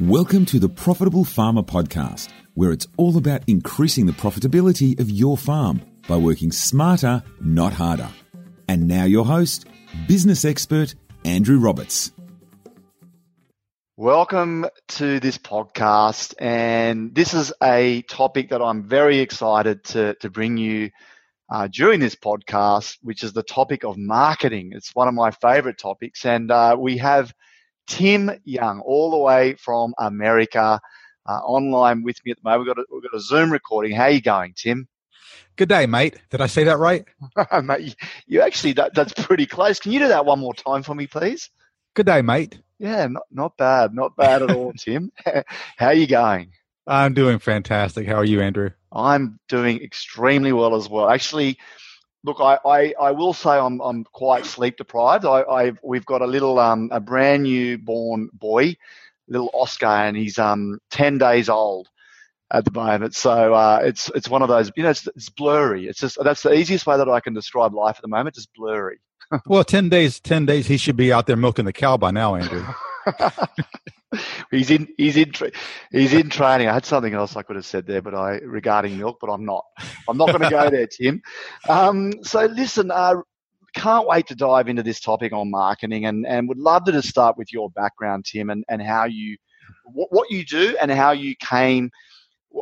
Welcome 0.00 0.46
to 0.46 0.58
the 0.58 0.68
Profitable 0.68 1.24
Farmer 1.24 1.62
Podcast, 1.62 2.28
where 2.54 2.72
it's 2.72 2.86
all 2.96 3.16
about 3.16 3.42
increasing 3.46 4.06
the 4.06 4.12
profitability 4.12 4.98
of 4.98 5.10
your 5.10 5.36
farm 5.36 5.82
by 6.08 6.16
working 6.16 6.50
smarter, 6.50 7.22
not 7.40 7.72
harder. 7.72 8.08
And 8.68 8.88
now, 8.88 9.04
your 9.04 9.24
host, 9.24 9.66
business 10.08 10.44
expert 10.44 10.94
Andrew 11.24 11.58
Roberts. 11.58 12.12
Welcome 13.96 14.66
to 14.88 15.20
this 15.20 15.38
podcast. 15.38 16.34
And 16.38 17.14
this 17.14 17.34
is 17.34 17.52
a 17.62 18.02
topic 18.02 18.50
that 18.50 18.62
I'm 18.62 18.82
very 18.82 19.18
excited 19.18 19.84
to, 19.84 20.14
to 20.14 20.30
bring 20.30 20.56
you 20.56 20.90
uh, 21.50 21.68
during 21.70 22.00
this 22.00 22.14
podcast, 22.14 22.96
which 23.02 23.22
is 23.22 23.34
the 23.34 23.42
topic 23.42 23.84
of 23.84 23.98
marketing. 23.98 24.72
It's 24.74 24.94
one 24.94 25.06
of 25.06 25.14
my 25.14 25.30
favorite 25.30 25.78
topics. 25.78 26.24
And 26.24 26.50
uh, 26.50 26.76
we 26.78 26.96
have 26.96 27.32
Tim 27.86 28.30
Young, 28.44 28.80
all 28.80 29.10
the 29.10 29.18
way 29.18 29.54
from 29.54 29.94
America, 29.98 30.80
uh, 31.26 31.32
online 31.32 32.02
with 32.02 32.16
me 32.24 32.32
at 32.32 32.38
the 32.38 32.42
moment. 32.44 32.66
We've 32.66 32.76
got, 32.76 32.82
a, 32.82 32.86
we've 32.92 33.02
got 33.02 33.16
a 33.16 33.20
Zoom 33.20 33.52
recording. 33.52 33.92
How 33.92 34.04
are 34.04 34.10
you 34.10 34.20
going, 34.20 34.54
Tim? 34.56 34.88
Good 35.56 35.68
day, 35.68 35.86
mate. 35.86 36.18
Did 36.30 36.40
I 36.40 36.46
say 36.46 36.64
that 36.64 36.78
right? 36.78 37.04
mate, 37.62 37.94
you 38.26 38.40
actually, 38.40 38.72
that, 38.74 38.94
that's 38.94 39.12
pretty 39.12 39.46
close. 39.46 39.78
Can 39.78 39.92
you 39.92 39.98
do 39.98 40.08
that 40.08 40.24
one 40.24 40.38
more 40.38 40.54
time 40.54 40.82
for 40.82 40.94
me, 40.94 41.06
please? 41.06 41.50
Good 41.94 42.06
day, 42.06 42.22
mate. 42.22 42.58
Yeah, 42.78 43.06
not, 43.06 43.24
not 43.30 43.56
bad. 43.56 43.94
Not 43.94 44.16
bad 44.16 44.42
at 44.42 44.50
all, 44.50 44.72
Tim. 44.72 45.12
How 45.76 45.88
are 45.88 45.94
you 45.94 46.06
going? 46.06 46.52
I'm 46.86 47.14
doing 47.14 47.38
fantastic. 47.38 48.06
How 48.06 48.16
are 48.16 48.24
you, 48.24 48.40
Andrew? 48.40 48.70
I'm 48.90 49.38
doing 49.48 49.82
extremely 49.82 50.52
well 50.52 50.74
as 50.74 50.88
well. 50.88 51.08
Actually, 51.08 51.58
look, 52.24 52.38
I, 52.40 52.58
I, 52.64 52.94
I 53.00 53.10
will 53.12 53.32
say 53.32 53.50
I'm, 53.50 53.80
I'm 53.80 54.04
quite 54.04 54.46
sleep 54.46 54.76
deprived. 54.76 55.24
I, 55.24 55.42
I 55.42 55.72
we've 55.82 56.06
got 56.06 56.22
a 56.22 56.26
little 56.26 56.58
um, 56.58 56.88
a 56.92 57.00
brand 57.00 57.44
new 57.44 57.78
born 57.78 58.30
boy, 58.32 58.76
little 59.28 59.50
Oscar, 59.54 59.86
and 59.86 60.16
he's 60.16 60.38
um 60.38 60.78
10 60.90 61.18
days 61.18 61.48
old 61.48 61.88
at 62.52 62.64
the 62.64 62.70
moment. 62.70 63.14
So 63.14 63.54
uh, 63.54 63.80
it's 63.82 64.10
it's 64.14 64.28
one 64.28 64.42
of 64.42 64.48
those, 64.48 64.70
you 64.76 64.82
know, 64.82 64.90
it's, 64.90 65.06
it's 65.16 65.30
blurry. 65.30 65.86
It's 65.86 66.00
just 66.00 66.18
that's 66.22 66.42
the 66.42 66.52
easiest 66.52 66.86
way 66.86 66.96
that 66.96 67.08
I 67.08 67.20
can 67.20 67.34
describe 67.34 67.74
life 67.74 67.96
at 67.96 68.02
the 68.02 68.08
moment. 68.08 68.36
Just 68.36 68.52
blurry. 68.54 69.00
well, 69.46 69.64
10 69.64 69.88
days, 69.88 70.20
10 70.20 70.46
days, 70.46 70.66
he 70.66 70.76
should 70.76 70.96
be 70.96 71.12
out 71.12 71.26
there 71.26 71.36
milking 71.36 71.64
the 71.64 71.72
cow 71.72 71.96
by 71.96 72.10
now, 72.10 72.34
Andrew. 72.34 72.64
he's 74.50 74.70
in 74.70 74.88
he's 74.96 75.16
in 75.16 75.32
he's 75.90 76.12
in 76.12 76.28
training. 76.30 76.68
I 76.68 76.74
had 76.74 76.84
something 76.84 77.14
else 77.14 77.36
I 77.36 77.42
could 77.42 77.56
have 77.56 77.66
said 77.66 77.86
there, 77.86 78.02
but 78.02 78.14
I 78.14 78.38
regarding 78.38 78.98
milk, 78.98 79.18
but 79.20 79.30
I'm 79.30 79.44
not. 79.44 79.64
I'm 80.08 80.16
not 80.16 80.28
going 80.28 80.42
to 80.42 80.50
go 80.50 80.70
there, 80.70 80.86
Tim. 80.86 81.22
Um, 81.68 82.12
so 82.22 82.46
listen, 82.46 82.90
uh, 82.90 83.16
can't 83.74 84.06
wait 84.06 84.26
to 84.28 84.34
dive 84.34 84.68
into 84.68 84.82
this 84.82 85.00
topic 85.00 85.32
on 85.32 85.50
marketing, 85.50 86.06
and 86.06 86.26
and 86.26 86.48
would 86.48 86.58
love 86.58 86.84
to 86.84 86.92
just 86.92 87.08
start 87.08 87.36
with 87.38 87.52
your 87.52 87.70
background, 87.70 88.24
Tim, 88.24 88.50
and 88.50 88.64
and 88.68 88.82
how 88.82 89.04
you 89.04 89.36
what, 89.84 90.08
what 90.12 90.30
you 90.30 90.44
do 90.44 90.76
and 90.80 90.90
how 90.90 91.12
you 91.12 91.34
came, 91.36 91.90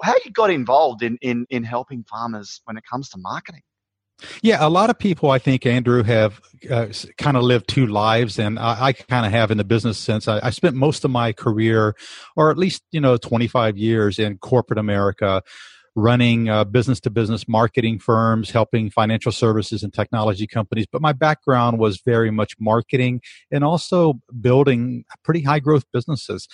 how 0.02 0.14
you 0.24 0.30
got 0.32 0.50
involved 0.50 1.02
in 1.02 1.18
in 1.22 1.46
in 1.50 1.64
helping 1.64 2.04
farmers 2.04 2.60
when 2.64 2.76
it 2.76 2.84
comes 2.88 3.08
to 3.10 3.18
marketing. 3.18 3.62
Yeah, 4.42 4.58
a 4.60 4.68
lot 4.68 4.90
of 4.90 4.98
people, 4.98 5.30
I 5.30 5.38
think, 5.38 5.66
Andrew, 5.66 6.02
have 6.02 6.40
uh, 6.70 6.88
kind 7.18 7.36
of 7.36 7.42
lived 7.42 7.68
two 7.68 7.86
lives, 7.86 8.38
and 8.38 8.58
I, 8.58 8.86
I 8.86 8.92
kind 8.92 9.24
of 9.24 9.32
have 9.32 9.50
in 9.50 9.58
the 9.58 9.64
business 9.64 9.98
sense. 9.98 10.28
I, 10.28 10.40
I, 10.42 10.50
spent 10.50 10.76
most 10.76 11.04
of 11.04 11.10
my 11.10 11.32
career, 11.32 11.96
or 12.36 12.50
at 12.50 12.58
least 12.58 12.82
you 12.92 13.00
know, 13.00 13.16
25 13.16 13.78
years 13.78 14.18
in 14.18 14.36
corporate 14.38 14.78
America, 14.78 15.42
running 15.96 16.50
business 16.70 17.00
to 17.00 17.10
business 17.10 17.48
marketing 17.48 17.98
firms, 17.98 18.50
helping 18.50 18.90
financial 18.90 19.32
services 19.32 19.82
and 19.82 19.92
technology 19.92 20.46
companies. 20.46 20.86
But 20.90 21.02
my 21.02 21.12
background 21.12 21.78
was 21.78 22.00
very 22.04 22.30
much 22.30 22.54
marketing 22.60 23.20
and 23.50 23.64
also 23.64 24.20
building 24.40 25.04
pretty 25.24 25.42
high 25.42 25.60
growth 25.60 25.84
businesses. 25.92 26.46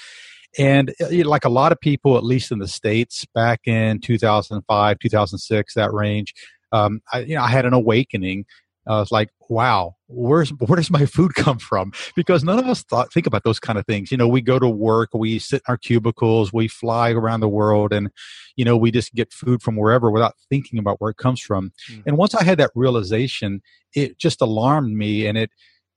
And 0.59 0.95
uh, 1.01 1.29
like 1.29 1.45
a 1.45 1.51
lot 1.51 1.73
of 1.73 1.81
people, 1.81 2.17
at 2.17 2.25
least 2.25 2.51
in 2.51 2.59
the 2.59 2.69
States, 2.69 3.27
back 3.35 3.61
in 3.67 4.01
2005, 4.01 4.99
2006, 4.99 5.75
that 5.75 5.93
range, 5.93 6.33
um, 6.73 7.01
I, 7.13 7.21
you 7.21 7.37
know, 7.37 7.43
I 7.43 7.49
had 7.49 7.67
an 7.67 7.73
awakening. 7.73 8.47
Uh, 8.89 9.03
was 9.03 9.11
like, 9.11 9.31
wow, 9.49 9.97
where's 10.07 10.51
where 10.61 10.77
does 10.77 10.91
my 10.91 11.07
food 11.07 11.35
come 11.35 11.59
from? 11.59 11.93
Because 12.15 12.45
none 12.45 12.59
of 12.59 12.67
us 12.67 12.83
thought 12.85 13.13
think 13.13 13.27
about 13.27 13.43
those 13.43 13.59
kind 13.59 13.79
of 13.79 13.87
things. 13.87 14.13
You 14.13 14.17
know, 14.17 14.29
we 14.29 14.41
go 14.41 14.61
to 14.61 14.69
work, 14.69 15.11
we 15.13 15.41
sit 15.41 15.57
in 15.57 15.73
our 15.73 15.77
cubicles, 15.77 16.53
we 16.53 16.69
fly 16.69 17.11
around 17.11 17.41
the 17.41 17.49
world, 17.49 17.93
and 17.93 18.11
you 18.55 18.65
know, 18.65 18.77
we 18.77 18.93
just 18.93 19.13
get 19.15 19.33
food 19.33 19.61
from 19.61 19.77
wherever 19.77 20.11
without 20.11 20.35
thinking 20.49 20.79
about 20.79 21.01
where 21.01 21.11
it 21.11 21.17
comes 21.17 21.41
from. 21.41 21.73
Mm-hmm. 21.91 22.03
And 22.07 22.17
once 22.17 22.35
I 22.35 22.45
had 22.45 22.59
that 22.59 22.71
realization, 22.77 23.61
it 23.93 24.19
just 24.19 24.41
alarmed 24.41 24.97
me, 24.97 25.27
and 25.27 25.37
it 25.37 25.51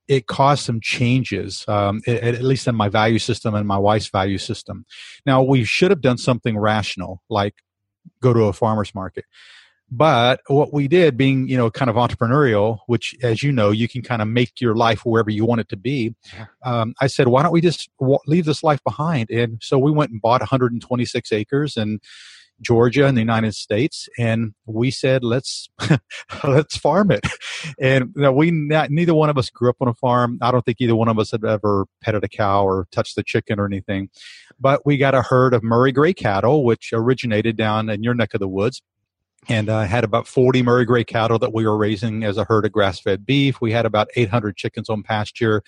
it 0.08 0.26
caused 0.26 0.66
some 0.66 0.82
changes, 0.82 1.64
um, 1.68 2.02
at, 2.08 2.24
at 2.24 2.42
least 2.42 2.68
in 2.68 2.74
my 2.74 2.90
value 2.90 3.20
system 3.20 3.54
and 3.54 3.68
my 3.68 3.78
wife's 3.78 4.10
value 4.10 4.40
system. 4.40 4.86
Now, 5.24 5.44
we 5.44 5.64
should 5.64 5.92
have 5.92 6.02
done 6.02 6.18
something 6.18 6.58
rational, 6.58 7.22
like 7.30 7.54
go 8.20 8.34
to 8.34 8.46
a 8.46 8.54
farmer's 8.54 8.96
market. 8.96 9.26
But 9.92 10.42
what 10.48 10.72
we 10.72 10.88
did, 10.88 11.18
being 11.18 11.48
you 11.48 11.58
know 11.58 11.72
kind 11.72 11.90
of 11.90 11.96
entrepreneurial, 11.96 12.80
which 12.88 13.16
as 13.24 13.42
you 13.42 13.52
know, 13.52 13.72
you 13.72 13.88
can 13.88 14.02
kind 14.02 14.22
of 14.22 14.28
make 14.28 14.62
your 14.62 14.76
life 14.76 15.06
wherever 15.06 15.30
you 15.30 15.46
want 15.46 15.62
it 15.62 15.70
to 15.70 15.78
be. 15.78 16.16
Um, 16.64 16.94
I 17.02 17.08
said, 17.08 17.28
why 17.28 17.42
don't 17.42 17.52
we 17.52 17.62
just 17.62 17.90
leave 18.28 18.46
this 18.46 18.64
life 18.64 18.84
behind? 18.84 19.30
And 19.32 19.58
so 19.62 19.78
we 19.78 19.92
went 19.92 20.12
and 20.12 20.22
bought 20.22 20.42
126 20.42 21.32
acres 21.32 21.76
in 21.76 22.00
Georgia 22.62 23.08
in 23.08 23.16
the 23.16 23.22
United 23.22 23.56
States, 23.56 24.10
and 24.18 24.54
we 24.66 24.92
said, 24.92 25.24
let's 25.24 25.70
let's 26.44 26.78
farm 26.78 27.12
it. 27.12 27.26
And 27.78 28.14
you 28.16 28.22
know, 28.22 28.32
we 28.32 28.52
not, 28.52 28.90
neither 28.90 29.14
one 29.14 29.30
of 29.30 29.38
us 29.38 29.50
grew 29.50 29.70
up 29.70 29.76
on 29.82 29.90
a 29.90 29.94
farm. 29.94 30.38
I 30.42 30.52
don't 30.52 30.64
think 30.64 30.80
either 30.80 30.96
one 30.96 31.10
of 31.10 31.20
us 31.20 31.32
had 31.32 31.44
ever 31.44 31.86
petted 32.02 32.24
a 32.24 32.30
cow 32.30 32.64
or 32.64 32.88
touched 32.92 33.18
the 33.18 33.24
chicken 33.24 33.60
or 33.60 33.66
anything. 33.66 34.10
But 34.60 34.86
we 34.86 34.98
got 34.98 35.14
a 35.14 35.22
herd 35.22 35.54
of 35.54 35.62
Murray 35.62 35.92
Grey 35.92 36.14
cattle, 36.14 36.64
which 36.64 36.92
originated 36.94 37.58
down 37.58 37.90
in 37.90 38.02
your 38.02 38.14
neck 38.14 38.34
of 38.34 38.40
the 38.40 38.48
woods 38.48 38.82
and 39.48 39.70
I 39.70 39.84
uh, 39.84 39.88
had 39.88 40.04
about 40.04 40.28
40 40.28 40.64
Murray 40.64 40.86
Grey 40.86 41.04
cattle 41.04 41.40
that 41.40 41.54
we 41.54 41.66
were 41.66 41.78
raising 41.78 42.24
as 42.24 42.38
a 42.38 42.44
herd 42.44 42.66
of 42.66 42.72
grass 42.72 43.00
fed 43.00 43.26
beef. 43.26 43.62
We 43.62 43.72
had 43.72 43.86
about 43.86 44.10
800 44.16 44.58
chickens 44.58 44.90
on 44.90 45.04
pasture 45.04 45.64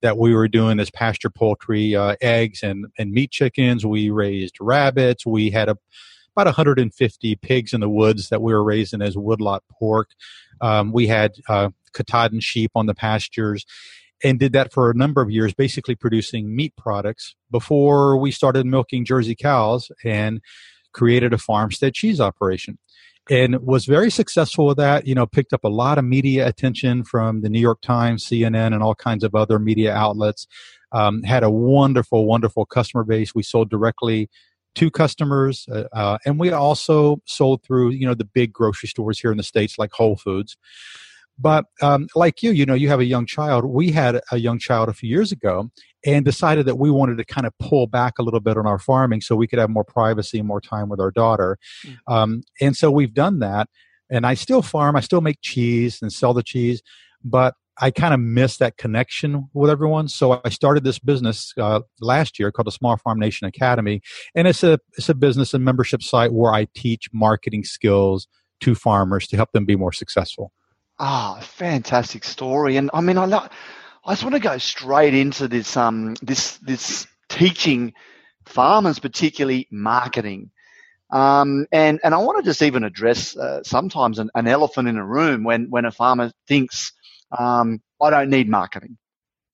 that 0.00 0.16
we 0.16 0.34
were 0.34 0.48
doing 0.48 0.78
as 0.78 0.90
pasture 0.90 1.30
poultry, 1.30 1.96
uh, 1.96 2.14
eggs 2.20 2.62
and, 2.62 2.86
and 2.98 3.10
meat 3.10 3.32
chickens. 3.32 3.84
We 3.84 4.10
raised 4.10 4.56
rabbits. 4.60 5.26
We 5.26 5.50
had 5.50 5.68
a, 5.68 5.76
about 6.36 6.46
150 6.46 7.36
pigs 7.36 7.72
in 7.72 7.80
the 7.80 7.88
woods 7.88 8.28
that 8.28 8.40
we 8.40 8.52
were 8.52 8.62
raising 8.62 9.02
as 9.02 9.16
woodlot 9.16 9.64
pork. 9.70 10.10
Um, 10.60 10.92
we 10.92 11.08
had 11.08 11.34
uh, 11.48 11.70
Katahdin 11.92 12.40
sheep 12.40 12.70
on 12.74 12.86
the 12.86 12.94
pastures 12.94 13.66
and 14.22 14.38
did 14.38 14.52
that 14.52 14.72
for 14.72 14.90
a 14.90 14.94
number 14.94 15.20
of 15.20 15.30
years, 15.30 15.54
basically 15.54 15.94
producing 15.94 16.54
meat 16.54 16.74
products 16.76 17.34
before 17.50 18.16
we 18.16 18.30
started 18.30 18.66
milking 18.66 19.04
Jersey 19.04 19.34
cows 19.34 19.90
and 20.04 20.40
created 20.92 21.32
a 21.32 21.38
farmstead 21.38 21.94
cheese 21.94 22.20
operation 22.20 22.78
and 23.30 23.60
was 23.60 23.84
very 23.84 24.10
successful 24.10 24.66
with 24.66 24.76
that. 24.78 25.06
You 25.06 25.14
know, 25.14 25.26
picked 25.26 25.52
up 25.52 25.64
a 25.64 25.68
lot 25.68 25.98
of 25.98 26.04
media 26.04 26.46
attention 26.46 27.04
from 27.04 27.42
the 27.42 27.48
New 27.48 27.60
York 27.60 27.80
Times, 27.80 28.24
CNN, 28.24 28.72
and 28.72 28.82
all 28.82 28.94
kinds 28.94 29.24
of 29.24 29.34
other 29.34 29.58
media 29.58 29.94
outlets. 29.94 30.46
Um, 30.90 31.22
had 31.22 31.42
a 31.42 31.50
wonderful, 31.50 32.26
wonderful 32.26 32.64
customer 32.64 33.04
base. 33.04 33.34
We 33.34 33.42
sold 33.42 33.68
directly 33.68 34.30
to 34.76 34.90
customers, 34.90 35.66
uh, 35.70 35.84
uh, 35.92 36.18
and 36.24 36.38
we 36.38 36.50
also 36.50 37.20
sold 37.26 37.62
through 37.62 37.90
you 37.90 38.06
know 38.06 38.14
the 38.14 38.24
big 38.24 38.52
grocery 38.52 38.88
stores 38.88 39.20
here 39.20 39.30
in 39.30 39.36
the 39.36 39.42
states 39.42 39.78
like 39.78 39.92
Whole 39.92 40.16
Foods. 40.16 40.56
But 41.38 41.66
um, 41.80 42.08
like 42.14 42.42
you, 42.42 42.50
you 42.50 42.66
know, 42.66 42.74
you 42.74 42.88
have 42.88 43.00
a 43.00 43.04
young 43.04 43.26
child. 43.26 43.64
We 43.64 43.92
had 43.92 44.20
a 44.32 44.38
young 44.38 44.58
child 44.58 44.88
a 44.88 44.92
few 44.92 45.08
years 45.08 45.30
ago 45.30 45.70
and 46.04 46.24
decided 46.24 46.66
that 46.66 46.76
we 46.76 46.90
wanted 46.90 47.18
to 47.18 47.24
kind 47.24 47.46
of 47.46 47.52
pull 47.58 47.86
back 47.86 48.18
a 48.18 48.22
little 48.22 48.40
bit 48.40 48.56
on 48.56 48.66
our 48.66 48.78
farming 48.78 49.20
so 49.20 49.36
we 49.36 49.46
could 49.46 49.58
have 49.58 49.70
more 49.70 49.84
privacy 49.84 50.38
and 50.38 50.48
more 50.48 50.60
time 50.60 50.88
with 50.88 51.00
our 51.00 51.10
daughter. 51.10 51.58
Mm-hmm. 51.86 52.12
Um, 52.12 52.42
and 52.60 52.76
so 52.76 52.90
we've 52.90 53.14
done 53.14 53.38
that. 53.40 53.68
And 54.10 54.26
I 54.26 54.34
still 54.34 54.62
farm, 54.62 54.96
I 54.96 55.00
still 55.00 55.20
make 55.20 55.38
cheese 55.42 56.00
and 56.00 56.12
sell 56.12 56.32
the 56.32 56.42
cheese, 56.42 56.82
but 57.22 57.54
I 57.80 57.90
kind 57.90 58.12
of 58.12 58.20
miss 58.20 58.56
that 58.56 58.76
connection 58.76 59.48
with 59.54 59.70
everyone. 59.70 60.08
So 60.08 60.40
I 60.44 60.48
started 60.48 60.82
this 60.82 60.98
business 60.98 61.52
uh, 61.58 61.80
last 62.00 62.38
year 62.38 62.50
called 62.50 62.66
the 62.66 62.72
Small 62.72 62.96
Farm 62.96 63.20
Nation 63.20 63.46
Academy, 63.46 64.00
and 64.34 64.48
it's 64.48 64.64
a 64.64 64.80
it's 64.96 65.08
a 65.08 65.14
business 65.14 65.54
and 65.54 65.64
membership 65.64 66.02
site 66.02 66.32
where 66.32 66.52
I 66.52 66.66
teach 66.74 67.08
marketing 67.12 67.64
skills 67.64 68.26
to 68.60 68.74
farmers 68.74 69.28
to 69.28 69.36
help 69.36 69.52
them 69.52 69.64
be 69.64 69.76
more 69.76 69.92
successful. 69.92 70.52
Ah, 70.98 71.38
fantastic 71.42 72.24
story. 72.24 72.76
And 72.76 72.90
I 72.92 73.00
mean, 73.00 73.18
I 73.18 73.24
love, 73.24 73.50
I 74.04 74.12
just 74.12 74.24
want 74.24 74.34
to 74.34 74.40
go 74.40 74.58
straight 74.58 75.14
into 75.14 75.48
this, 75.48 75.76
um, 75.76 76.14
this, 76.22 76.56
this 76.58 77.06
teaching 77.28 77.94
farmers, 78.46 78.98
particularly 78.98 79.68
marketing. 79.70 80.50
Um, 81.10 81.66
and, 81.72 82.00
and 82.02 82.14
I 82.14 82.18
want 82.18 82.38
to 82.38 82.50
just 82.50 82.62
even 82.62 82.84
address 82.84 83.36
uh, 83.36 83.62
sometimes 83.62 84.18
an, 84.18 84.30
an, 84.34 84.46
elephant 84.46 84.88
in 84.88 84.98
a 84.98 85.04
room 85.04 85.42
when, 85.42 85.70
when 85.70 85.86
a 85.86 85.90
farmer 85.90 86.32
thinks, 86.46 86.92
um, 87.38 87.80
I 88.00 88.10
don't 88.10 88.28
need 88.28 88.48
marketing. 88.48 88.98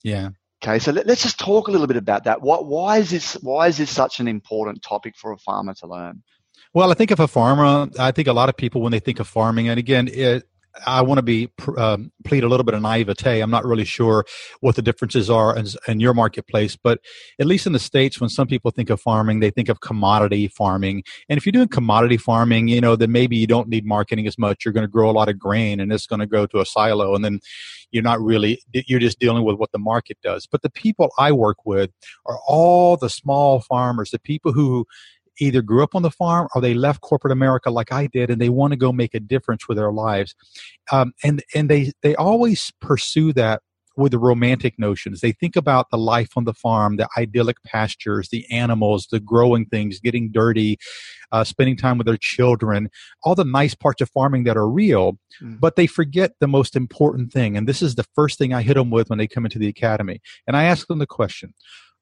Yeah. 0.03 0.31
Okay, 0.65 0.79
so 0.79 0.93
let, 0.93 1.09
us 1.09 1.23
just 1.23 1.39
talk 1.39 1.69
a 1.69 1.71
little 1.71 1.87
bit 1.87 1.97
about 1.97 2.25
that. 2.25 2.41
What, 2.41 2.67
why 2.67 2.99
is 2.99 3.11
this? 3.11 3.35
Why 3.35 3.69
is 3.69 3.77
this 3.77 3.91
such 3.91 4.19
an 4.19 4.27
important 4.27 4.83
topic 4.83 5.15
for 5.15 5.33
a 5.33 5.37
farmer 5.37 5.75
to 5.75 5.87
learn? 5.87 6.23
Well, 6.73 6.91
I 6.91 6.95
think 6.95 7.11
if 7.11 7.21
a 7.21 7.29
farmer, 7.29 7.89
I 7.99 8.13
think 8.13 8.29
a 8.29 8.33
lot 8.33 8.49
of 8.49 8.57
people 8.57 8.81
when 8.81 8.91
they 8.91 8.99
think 8.99 9.21
of 9.21 9.29
farming, 9.29 9.69
and 9.69 9.79
again, 9.79 10.09
it, 10.09 10.49
I 10.87 11.03
want 11.03 11.19
to 11.19 11.23
be 11.23 11.51
um, 11.77 12.11
plead 12.25 12.45
a 12.45 12.49
little 12.49 12.65
bit 12.65 12.75
of 12.75 12.83
naivete. 12.83 13.41
I'm 13.41 13.51
not 13.51 13.65
really 13.65 13.85
sure 13.85 14.25
what 14.61 14.77
the 14.77 14.83
differences 14.83 15.31
are 15.31 15.57
in, 15.57 15.67
in, 15.87 16.01
your 16.01 16.15
marketplace, 16.15 16.77
but 16.77 17.01
at 17.39 17.47
least 17.47 17.67
in 17.67 17.73
the 17.73 17.79
states, 17.79 18.21
when 18.21 18.29
some 18.29 18.47
people 18.47 18.71
think 18.71 18.91
of 18.91 19.01
farming, 19.01 19.41
they 19.41 19.51
think 19.51 19.69
of 19.69 19.81
commodity 19.81 20.49
farming. 20.49 21.05
And 21.29 21.39
if 21.39 21.47
you're 21.47 21.53
doing 21.53 21.69
commodity 21.69 22.17
farming, 22.17 22.69
you 22.69 22.81
know, 22.81 22.97
then 22.97 23.13
maybe 23.13 23.37
you 23.37 23.47
don't 23.47 23.69
need 23.69 23.87
marketing 23.87 24.27
as 24.27 24.37
much. 24.37 24.65
You're 24.65 24.75
going 24.75 24.87
to 24.87 24.91
grow 24.91 25.09
a 25.09 25.13
lot 25.13 25.29
of 25.29 25.39
grain, 25.39 25.81
and 25.81 25.93
it's 25.93 26.07
going 26.07 26.21
to 26.21 26.27
go 26.27 26.47
to 26.47 26.61
a 26.61 26.67
silo, 26.67 27.15
and 27.15 27.25
then 27.25 27.41
you're 27.93 28.03
not 28.03 28.21
really 28.21 28.61
you're 28.73 29.01
just 29.01 29.21
dealing 29.21 29.45
with 29.45 29.57
what 29.57 29.71
the 29.73 29.79
market 29.79 30.19
does. 30.23 30.47
But 30.47 30.63
the 30.63 30.71
people 30.71 31.13
I 31.19 31.31
work 31.31 31.59
with 31.65 31.91
are 32.27 32.39
all 32.47 32.97
the 32.97 33.09
small 33.09 33.61
farmers, 33.61 34.11
the 34.11 34.19
people 34.19 34.53
who 34.53 34.87
either 35.41 35.63
grew 35.63 35.83
up 35.83 35.95
on 35.95 36.03
the 36.03 36.11
farm 36.11 36.49
or 36.55 36.61
they 36.61 36.75
left 36.75 37.01
corporate 37.01 37.33
America 37.33 37.71
like 37.71 37.93
I 37.93 38.07
did, 38.07 38.31
and 38.31 38.41
they 38.41 38.49
want 38.49 38.73
to 38.73 38.77
go 38.77 38.93
make 38.93 39.15
a 39.15 39.21
difference 39.21 39.69
with 39.69 39.77
their 39.77 39.93
lives. 39.93 40.35
Um, 40.93 41.13
and 41.23 41.43
and 41.55 41.69
they 41.69 41.93
they 42.03 42.15
always 42.17 42.73
pursue 42.81 43.33
that 43.35 43.63
with 43.97 44.13
the 44.13 44.19
romantic 44.19 44.79
notions. 44.79 45.21
They 45.21 45.33
think 45.33 45.57
about 45.57 45.91
the 45.91 45.99
life 45.99 46.31
on 46.37 46.45
the 46.45 46.53
farm, 46.53 46.97
the 46.97 47.09
idyllic 47.17 47.63
pastures, 47.65 48.29
the 48.29 48.45
animals, 48.51 49.07
the 49.11 49.21
growing 49.21 49.67
things, 49.67 50.01
getting 50.01 50.33
dirty, 50.33 50.79
uh, 51.33 51.45
spending 51.45 51.77
time 51.77 51.99
with 51.99 52.07
their 52.07 52.17
children, 52.17 52.89
all 53.23 53.35
the 53.35 53.45
nice 53.45 53.75
parts 53.75 54.01
of 54.01 54.11
farming 54.11 54.45
that 54.45 54.57
are 54.57 54.69
real, 54.69 55.19
mm. 55.43 55.59
but 55.61 55.77
they 55.77 55.87
forget 55.87 56.33
the 56.41 56.49
most 56.49 56.77
important 56.77 57.33
thing. 57.33 57.57
And 57.57 57.69
this 57.69 57.83
is 57.83 57.95
the 57.95 58.07
first 58.15 58.39
thing 58.39 58.53
I 58.53 58.63
hit 58.63 58.75
them 58.75 58.91
with 58.91 59.11
when 59.11 59.19
they 59.19 59.29
come 59.29 59.45
into 59.45 59.59
the 59.59 59.69
academy. 59.69 60.21
And 60.47 60.57
I 60.57 60.65
ask 60.65 60.87
them 60.89 60.99
the 60.99 61.07
question 61.07 61.55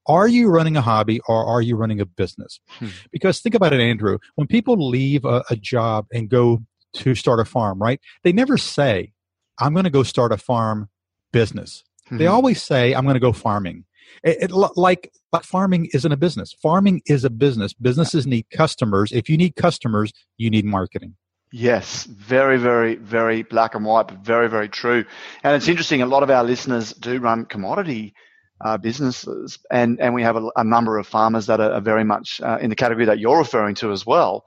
are 0.06 0.28
you 0.28 0.48
running 0.48 0.76
a 0.76 0.80
hobby 0.80 1.20
or 1.28 1.44
are 1.44 1.62
you 1.62 1.76
running 1.76 2.00
a 2.00 2.06
business? 2.06 2.60
Hmm. 2.78 2.88
Because 3.10 3.40
think 3.40 3.54
about 3.54 3.72
it, 3.72 3.80
Andrew. 3.80 4.18
When 4.34 4.46
people 4.46 4.88
leave 4.88 5.24
a, 5.24 5.44
a 5.50 5.56
job 5.56 6.06
and 6.12 6.28
go 6.28 6.62
to 6.94 7.14
start 7.14 7.40
a 7.40 7.44
farm, 7.44 7.80
right? 7.80 8.00
They 8.24 8.32
never 8.32 8.58
say, 8.58 9.12
I'm 9.58 9.72
going 9.72 9.84
to 9.84 9.90
go 9.90 10.02
start 10.02 10.32
a 10.32 10.36
farm 10.36 10.88
business. 11.32 11.84
Hmm. 12.08 12.18
They 12.18 12.26
always 12.26 12.62
say, 12.62 12.94
I'm 12.94 13.04
going 13.04 13.14
to 13.14 13.20
go 13.20 13.32
farming. 13.32 13.84
It, 14.24 14.38
it, 14.42 14.50
like, 14.50 15.10
like 15.32 15.44
farming 15.44 15.88
isn't 15.94 16.12
a 16.12 16.16
business. 16.16 16.54
Farming 16.62 17.02
is 17.06 17.24
a 17.24 17.30
business. 17.30 17.72
Businesses 17.72 18.26
need 18.26 18.46
customers. 18.50 19.12
If 19.12 19.28
you 19.30 19.36
need 19.36 19.56
customers, 19.56 20.12
you 20.36 20.50
need 20.50 20.64
marketing. 20.64 21.14
Yes, 21.54 22.04
very, 22.04 22.56
very, 22.56 22.96
very 22.96 23.42
black 23.42 23.74
and 23.74 23.84
white, 23.84 24.08
but 24.08 24.18
very, 24.18 24.48
very 24.48 24.68
true. 24.68 25.04
And 25.44 25.54
it's 25.54 25.68
interesting. 25.68 26.00
A 26.00 26.06
lot 26.06 26.22
of 26.22 26.30
our 26.30 26.42
listeners 26.42 26.94
do 26.94 27.20
run 27.20 27.44
commodity 27.44 28.14
uh, 28.62 28.76
businesses, 28.78 29.58
and 29.70 30.00
and 30.00 30.14
we 30.14 30.22
have 30.22 30.36
a, 30.36 30.50
a, 30.56 30.64
number 30.64 30.98
of 30.98 31.06
farmers 31.06 31.46
that 31.46 31.60
are, 31.60 31.72
are 31.72 31.80
very 31.80 32.04
much 32.04 32.40
uh, 32.40 32.58
in 32.60 32.70
the 32.70 32.76
category 32.76 33.06
that 33.06 33.18
you're 33.18 33.38
referring 33.38 33.74
to 33.74 33.90
as 33.90 34.06
well, 34.06 34.44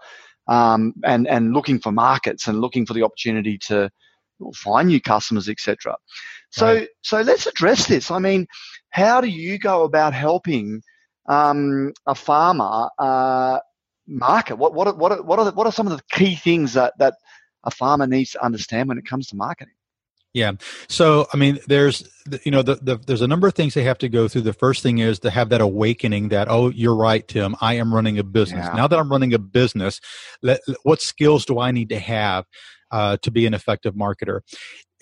um, 0.47 0.93
and 1.03 1.27
and 1.27 1.53
looking 1.53 1.79
for 1.79 1.91
markets 1.91 2.47
and 2.47 2.61
looking 2.61 2.85
for 2.85 2.93
the 2.93 3.03
opportunity 3.03 3.57
to 3.57 3.89
find 4.53 4.87
new 4.87 5.01
customers, 5.01 5.49
etc. 5.49 5.95
So 6.49 6.65
right. 6.65 6.87
so 7.01 7.21
let's 7.21 7.45
address 7.45 7.87
this. 7.87 8.09
I 8.11 8.19
mean, 8.19 8.47
how 8.89 9.21
do 9.21 9.27
you 9.27 9.59
go 9.59 9.83
about 9.83 10.13
helping 10.13 10.81
um, 11.27 11.93
a 12.07 12.15
farmer 12.15 12.89
uh, 12.97 13.59
market? 14.07 14.55
What 14.55 14.73
what 14.73 14.97
what 14.97 15.25
what 15.25 15.39
are 15.39 15.51
what 15.51 15.67
are 15.67 15.73
some 15.73 15.87
of 15.87 15.97
the 15.97 16.03
key 16.11 16.35
things 16.35 16.73
that 16.73 16.93
that 16.99 17.15
a 17.65 17.71
farmer 17.71 18.07
needs 18.07 18.31
to 18.31 18.43
understand 18.43 18.87
when 18.87 18.97
it 18.97 19.05
comes 19.05 19.27
to 19.27 19.35
marketing? 19.35 19.73
Yeah. 20.35 20.51
So, 20.89 21.27
I 21.33 21.37
mean, 21.37 21.59
there's, 21.67 22.03
you 22.43 22.51
know, 22.51 22.61
the, 22.61 22.75
the, 22.75 22.97
there's 22.97 23.21
a 23.21 23.27
number 23.27 23.47
of 23.47 23.53
things 23.53 23.73
they 23.73 23.83
have 23.83 23.97
to 23.99 24.09
go 24.09 24.27
through. 24.27 24.41
The 24.41 24.51
first 24.51 24.83
thing 24.83 24.97
is 24.97 25.17
to 25.19 25.29
have 25.29 25.47
that 25.47 25.61
awakening 25.61 26.27
that, 26.29 26.49
oh, 26.49 26.69
you're 26.71 26.93
right, 26.93 27.25
Tim. 27.25 27.55
I 27.61 27.75
am 27.75 27.95
running 27.95 28.19
a 28.19 28.23
business. 28.23 28.65
Yeah. 28.65 28.73
Now 28.73 28.87
that 28.87 28.99
I'm 28.99 29.09
running 29.09 29.33
a 29.33 29.39
business, 29.39 30.01
let, 30.43 30.59
what 30.83 31.01
skills 31.01 31.45
do 31.45 31.57
I 31.57 31.71
need 31.71 31.87
to 31.87 31.99
have 31.99 32.43
uh, 32.91 33.15
to 33.21 33.31
be 33.31 33.45
an 33.45 33.53
effective 33.53 33.95
marketer? 33.95 34.41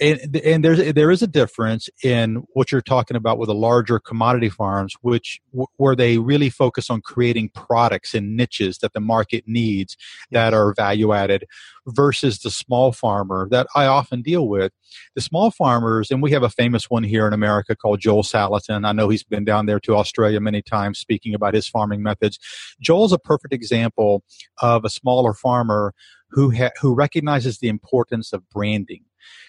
And, 0.01 0.36
and 0.38 0.66
there's 0.66 0.94
there 0.94 1.12
is 1.12 1.22
a 1.22 1.28
difference 1.28 1.88
in 2.04 2.44
what 2.54 2.72
you're 2.72 2.81
talking 2.81 3.16
about 3.16 3.38
with 3.38 3.48
the 3.48 3.54
larger 3.54 4.00
commodity 4.00 4.50
farms, 4.50 4.95
which 5.01 5.40
where 5.78 5.95
they 5.95 6.18
really 6.18 6.50
focus 6.50 6.90
on 6.90 7.01
creating 7.01 7.50
products 7.50 8.13
and 8.13 8.36
niches 8.36 8.80
that 8.80 8.94
the 8.94 9.00
market 9.00 9.44
needs 9.45 9.95
that 10.31 10.54
are 10.54 10.74
value 10.74 11.13
added, 11.13 11.45
versus 11.86 12.40
the 12.40 12.50
small 12.50 12.92
farmer 12.92 13.48
that 13.51 13.68
I 13.75 13.86
often 13.86 14.22
deal 14.22 14.48
with. 14.48 14.72
The 15.16 15.22
small 15.22 15.51
farmers, 15.51 16.10
and 16.10 16.22
we 16.22 16.31
have 16.31 16.44
a 16.44 16.50
famous 16.50 16.90
one 16.90 17.04
here 17.04 17.28
in 17.28 17.34
America 17.34 17.75
called 17.75 18.00
Joel 18.00 18.24
Salatin. 18.24 18.88
I 18.88 18.92
know 18.94 19.10
he's 19.10 19.24
been 19.24 19.45
down 19.45 19.68
there 19.68 19.80
to 19.81 19.95
Australia 19.95 20.40
many 20.40 20.62
times 20.62 21.00
speaking 21.00 21.36
about 21.36 21.54
his 21.54 21.68
farming 21.68 22.01
methods. 22.01 22.40
Joel's 22.81 23.13
a 23.13 23.19
perfect 23.19 23.54
example 23.54 24.24
of 24.62 24.86
a 24.86 24.90
smaller 24.90 25.34
farmer 25.34 25.94
who 26.30 26.51
ha- 26.51 26.72
who 26.81 26.95
recognizes 26.95 27.60
the 27.60 27.69
importance 27.69 28.34
of 28.34 28.50
branding 28.50 29.06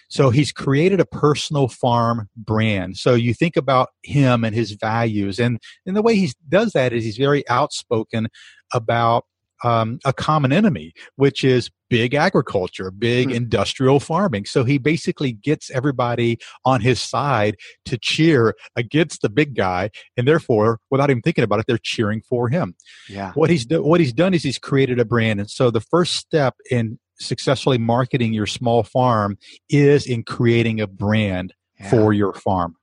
so 0.09 0.29
he's 0.29 0.51
created 0.51 0.99
a 0.99 1.05
personal 1.05 1.67
farm 1.67 2.29
brand. 2.35 2.97
So 2.97 3.13
you 3.13 3.33
think 3.33 3.57
about 3.57 3.89
him 4.03 4.43
and 4.43 4.55
his 4.55 4.71
values, 4.71 5.39
and 5.39 5.59
and 5.85 5.95
the 5.95 6.01
way 6.01 6.15
he 6.15 6.31
does 6.49 6.73
that 6.73 6.93
is 6.93 7.03
he's 7.03 7.17
very 7.17 7.47
outspoken 7.49 8.27
about 8.73 9.25
um, 9.63 9.99
a 10.05 10.13
common 10.13 10.51
enemy, 10.51 10.93
which 11.15 11.43
is 11.43 11.71
big 11.89 12.13
agriculture, 12.13 12.91
big 12.91 13.27
mm-hmm. 13.27 13.37
industrial 13.37 13.99
farming. 13.99 14.45
So 14.45 14.63
he 14.63 14.77
basically 14.77 15.31
gets 15.31 15.71
everybody 15.71 16.39
on 16.65 16.81
his 16.81 16.99
side 16.99 17.55
to 17.85 17.97
cheer 17.97 18.55
against 18.75 19.21
the 19.21 19.29
big 19.29 19.55
guy, 19.55 19.89
and 20.17 20.27
therefore, 20.27 20.79
without 20.91 21.09
even 21.09 21.21
thinking 21.21 21.43
about 21.43 21.59
it, 21.59 21.65
they're 21.67 21.77
cheering 21.77 22.21
for 22.27 22.49
him. 22.49 22.75
Yeah. 23.09 23.31
What 23.33 23.49
he's 23.49 23.65
do- 23.65 23.83
what 23.83 23.99
he's 23.99 24.13
done 24.13 24.33
is 24.33 24.43
he's 24.43 24.59
created 24.59 24.99
a 24.99 25.05
brand, 25.05 25.39
and 25.39 25.49
so 25.49 25.71
the 25.71 25.81
first 25.81 26.15
step 26.15 26.55
in 26.69 26.99
successfully 27.19 27.77
marketing 27.77 28.33
your 28.33 28.45
small 28.45 28.83
farm 28.83 29.37
is 29.69 30.05
in 30.05 30.23
creating 30.23 30.81
a 30.81 30.87
brand 30.87 31.53
yeah. 31.79 31.89
for 31.89 32.13
your 32.13 32.33
farm. 32.33 32.75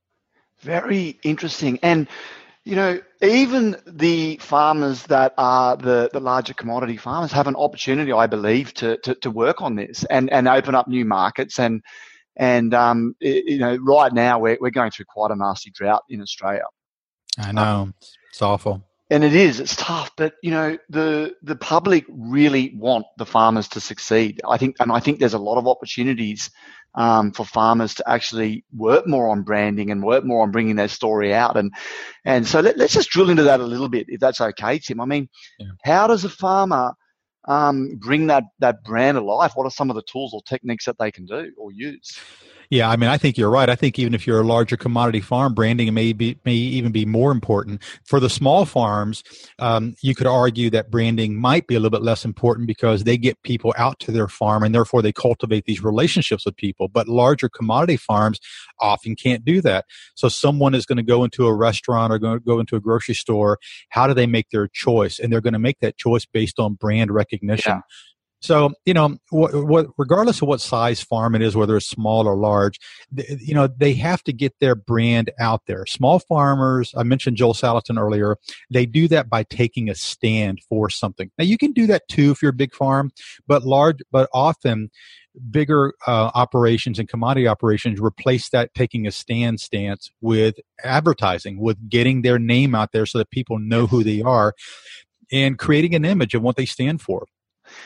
Very 0.61 1.19
interesting. 1.23 1.79
And, 1.83 2.09
you 2.65 2.77
know, 2.77 3.01
even 3.21 3.77
the 3.87 4.37
farmers 4.37 5.05
that 5.05 5.35
are 5.37 5.77
the, 5.77 6.11
the 6.13 6.21
larger 6.21 6.55
commodity 6.55 6.97
farmers 6.97 7.33
have 7.33 7.49
an 7.49 7.57
opportunity, 7.57 8.13
I 8.13 8.27
believe, 8.27 8.73
to, 8.75 8.97
to, 8.99 9.15
to 9.17 9.31
work 9.31 9.61
on 9.61 9.77
this 9.77 10.05
and, 10.05 10.31
and 10.31 10.47
open 10.47 10.75
up 10.75 10.87
new 10.87 11.05
markets. 11.05 11.59
And, 11.59 11.83
and 12.37 12.73
um, 12.75 13.15
it, 13.21 13.45
you 13.47 13.59
know, 13.59 13.77
right 13.77 14.13
now 14.13 14.39
we're, 14.39 14.59
we're 14.61 14.71
going 14.71 14.93
through 14.93 15.07
quite 15.07 15.33
a 15.33 15.37
nasty 15.37 15.71
drought 15.71 16.05
in 16.09 16.23
Australia. 16.23 16.65
I 17.39 17.53
know. 17.53 17.63
Um, 17.63 17.95
it's 18.31 18.43
awful 18.43 18.85
and 19.13 19.23
it 19.25 19.35
is 19.35 19.61
it's 19.61 19.77
tough 19.77 20.11
but 20.17 20.35
you 20.43 20.51
know 20.51 20.77
the 20.89 21.35
the 21.43 21.55
public 21.57 22.05
really 22.09 22.75
want 22.77 23.05
the 23.19 23.27
farmers 23.27 23.69
to 23.69 23.81
succeed. 23.81 24.41
I 24.49 24.57
think 24.57 24.77
and 24.81 24.91
i 24.91 25.01
think 25.01 25.19
there's 25.19 25.35
a 25.35 25.39
lot 25.39 25.59
of 25.59 25.69
opportunities 25.69 26.51
um, 26.95 27.33
for 27.33 27.45
farmers 27.47 27.95
to 27.95 28.09
actually 28.09 28.65
work 28.75 29.07
more 29.07 29.31
on 29.31 29.43
branding 29.43 29.91
and 29.91 30.03
work 30.03 30.25
more 30.25 30.43
on 30.43 30.51
bringing 30.51 30.77
their 30.77 30.89
story 30.89 31.33
out. 31.33 31.57
And 31.57 31.73
and 32.25 32.47
so 32.47 32.61
let, 32.61 32.79
us 32.81 32.93
just 32.93 33.11
drill 33.11 33.31
into 33.31 33.45
that 33.45 33.61
a 33.61 33.67
little 33.67 33.89
bit 33.89 34.07
if 34.09 34.21
that's 34.21 34.41
okay 34.41 34.79
tim. 34.79 35.01
I 35.01 35.05
mean 35.05 35.29
yeah. 35.59 35.69
how 35.85 36.07
does 36.07 36.25
a 36.25 36.29
farmer 36.29 36.93
um, 37.49 37.97
bring 37.97 38.29
that 38.29 38.45
that 38.61 38.85
brand 38.85 39.19
alive 39.19 39.53
what 39.55 39.67
are 39.67 39.71
some 39.71 39.91
of 39.91 39.97
the 39.97 40.03
tools 40.11 40.33
or 40.33 40.43
techniques 40.43 40.85
that 40.85 40.97
they 40.99 41.11
can 41.11 41.25
do 41.27 41.51
or 41.59 41.73
use 41.73 42.19
yeah, 42.73 42.89
I 42.89 42.97
mean, 42.97 43.11
I 43.11 43.19
think 43.19 43.37
you're 43.37 43.51
right. 43.51 43.69
I 43.69 43.75
think 43.75 43.99
even 43.99 44.15
if 44.15 44.27
you're 44.27 44.41
a 44.41 44.47
larger 44.47 44.79
commodity 44.79 45.21
farm, 45.21 45.53
branding 45.53 45.93
may 45.93 46.15
be 46.15 46.39
may 46.47 46.55
even 46.55 46.91
be 46.91 47.05
more 47.05 47.31
important 47.31 47.83
for 48.07 48.19
the 48.19 48.31
small 48.31 48.65
farms. 48.65 49.23
Um, 49.59 49.95
you 50.01 50.15
could 50.15 50.27
argue 50.27 50.71
that 50.71 50.91
branding 50.91 51.39
might 51.39 51.67
be 51.67 51.75
a 51.75 51.79
little 51.79 51.91
bit 51.91 52.03
less 52.03 52.25
important 52.25 52.67
because 52.67 53.05
they 53.05 53.19
get 53.19 53.43
people 53.43 53.75
out 53.77 53.99
to 54.01 54.11
their 54.11 54.27
farm 54.27 54.63
and 54.63 54.75
therefore 54.75 55.03
they 55.03 55.13
cultivate 55.13 55.67
these 55.67 55.85
relationships 55.85 56.47
with 56.47 56.57
people. 56.57 56.89
But 56.89 57.09
larger 57.09 57.51
commodity 57.51 57.99
farms 57.99 58.41
often 58.81 59.17
can't 59.17 59.45
do 59.45 59.61
that. 59.61 59.85
So 60.15 60.31
someone 60.31 60.75
is 60.75 60.87
going 60.87 60.97
to 60.97 61.03
go 61.03 61.25
into 61.25 61.47
a 61.47 61.55
restaurant 61.55 62.11
or 62.11 62.19
go 62.19 62.59
into 62.59 62.75
a 62.77 62.81
grocery 62.81 63.15
store. 63.15 63.59
How 63.91 64.07
do 64.07 64.15
they 64.15 64.27
make 64.27 64.49
their 64.49 64.67
choice? 64.67 65.19
And 65.19 65.31
they're 65.31 65.43
going 65.43 65.53
to 65.53 65.59
make 65.59 65.81
that 65.81 65.99
choice 65.99 66.25
based 66.25 66.59
on 66.59 66.73
brand 66.73 67.11
recognition. 67.11 67.73
Yeah. 67.73 67.81
So, 68.43 68.73
you 68.85 68.93
know, 68.93 69.19
what, 69.31 69.55
what, 69.55 69.87
regardless 69.97 70.43
of 70.43 70.49
what 70.49 70.61
size 70.61 71.01
farm 71.01 71.37
it 71.37 71.43
is, 71.43 71.55
whether 71.55 71.77
it's 71.77 71.89
small 71.89 72.27
or 72.27 72.37
large, 72.37 72.79
th- 73.17 73.41
you 73.41 73.55
know, 73.55 73.69
they 73.69 73.95
have 73.95 74.23
to 74.25 74.33
get 74.33 74.53
their 74.59 74.75
brand 74.75 75.31
out 75.39 75.63
there. 75.69 75.87
Small 75.87 76.19
farmers, 76.19 76.93
I 76.97 77.05
mentioned 77.05 77.37
Joel 77.37 77.55
Salatin 77.55 78.01
earlier, 78.01 78.37
they 78.69 78.85
do 78.85 79.07
that 79.09 79.31
by 79.31 79.45
taking 79.45 79.89
a 79.89 79.95
stand 79.95 80.59
for 80.69 80.91
something. 80.91 81.31
Now, 81.39 81.45
you 81.45 81.57
can 81.57 81.71
do 81.71 81.87
that 81.87 82.09
too 82.09 82.33
if 82.33 82.43
you're 82.43 82.51
a 82.51 82.55
big 82.55 82.75
farm, 82.75 83.13
but 83.47 83.63
large, 83.63 84.01
but 84.11 84.29
often 84.35 84.91
bigger 85.51 85.95
uh, 86.09 86.31
operations 86.35 86.99
and 86.99 87.09
commodity 87.09 87.47
operations 87.47 88.01
replace 88.01 88.49
that 88.51 88.75
taking 88.75 89.07
a 89.07 89.13
stand 89.13 89.61
stance 89.61 90.11
with 90.21 90.57
advertising, 90.83 91.61
with 91.61 91.89
getting 91.89 92.23
their 92.23 92.41
name 92.41 92.75
out 92.75 92.91
there 92.93 93.07
so 93.07 93.19
that 93.19 93.31
people 93.31 93.61
know 93.61 93.87
who 93.87 94.03
they 94.03 94.21
are 94.21 94.53
and 95.31 95.59
creating 95.59 95.95
an 95.95 96.05
image 96.05 96.35
of 96.35 96.43
what 96.43 96.57
they 96.57 96.67
stand 96.67 97.01
for. 97.01 97.27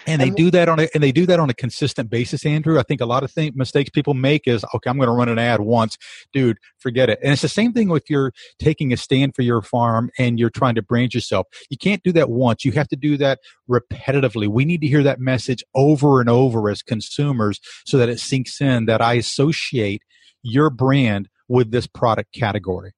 And 0.07 0.21
they 0.21 0.31
do 0.31 0.50
that 0.50 0.69
on 0.69 0.81
a 0.81 0.88
and 0.95 1.02
they 1.02 1.12
do 1.12 1.26
that 1.26 1.40
on 1.40 1.50
a 1.50 1.55
consistent 1.55 2.11
basis 2.11 2.45
andrew. 2.47 2.78
I 2.78 2.83
think 2.83 3.00
a 3.00 3.07
lot 3.07 3.23
of 3.23 3.31
thing, 3.31 3.52
mistakes 3.55 3.90
people 3.90 4.14
make 4.14 4.47
is 4.47 4.64
okay 4.75 4.90
i'm 4.90 4.97
going 4.97 5.09
to 5.09 5.12
run 5.12 5.28
an 5.28 5.38
ad 5.38 5.61
once. 5.61 5.97
Dude 6.33 6.59
forget 6.78 7.11
it. 7.11 7.19
And 7.23 7.33
it's 7.33 7.43
the 7.43 7.49
same 7.49 7.73
thing 7.73 7.88
with 7.88 8.09
you're 8.09 8.33
taking 8.59 8.93
a 8.93 8.97
stand 8.97 9.35
for 9.35 9.43
your 9.43 9.62
farm 9.62 10.11
and 10.19 10.38
you're 10.38 10.50
trying 10.50 10.75
to 10.76 10.83
brand 10.83 11.14
yourself. 11.14 11.47
You 11.71 11.76
can't 11.76 12.02
do 12.02 12.12
that 12.12 12.31
once. 12.31 12.64
You 12.64 12.73
have 12.73 12.88
to 12.88 12.97
do 12.97 13.16
that 13.19 13.40
repetitively. 13.69 14.49
We 14.49 14.64
need 14.64 14.81
to 14.83 14.87
hear 14.87 15.02
that 15.02 15.21
message 15.21 15.64
over 15.75 16.21
and 16.21 16.28
over 16.28 16.71
as 16.71 16.83
consumers 16.83 17.61
so 17.85 17.99
that 17.99 18.09
it 18.09 18.21
sinks 18.21 18.61
in 18.61 18.87
that 18.87 19.00
i 19.00 19.14
associate 19.14 20.02
your 20.43 20.71
brand 20.71 21.28
with 21.49 21.71
this 21.71 21.87
product 21.87 22.33
category. 22.33 22.93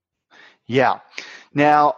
Yeah. 0.66 1.00
Now 1.54 1.94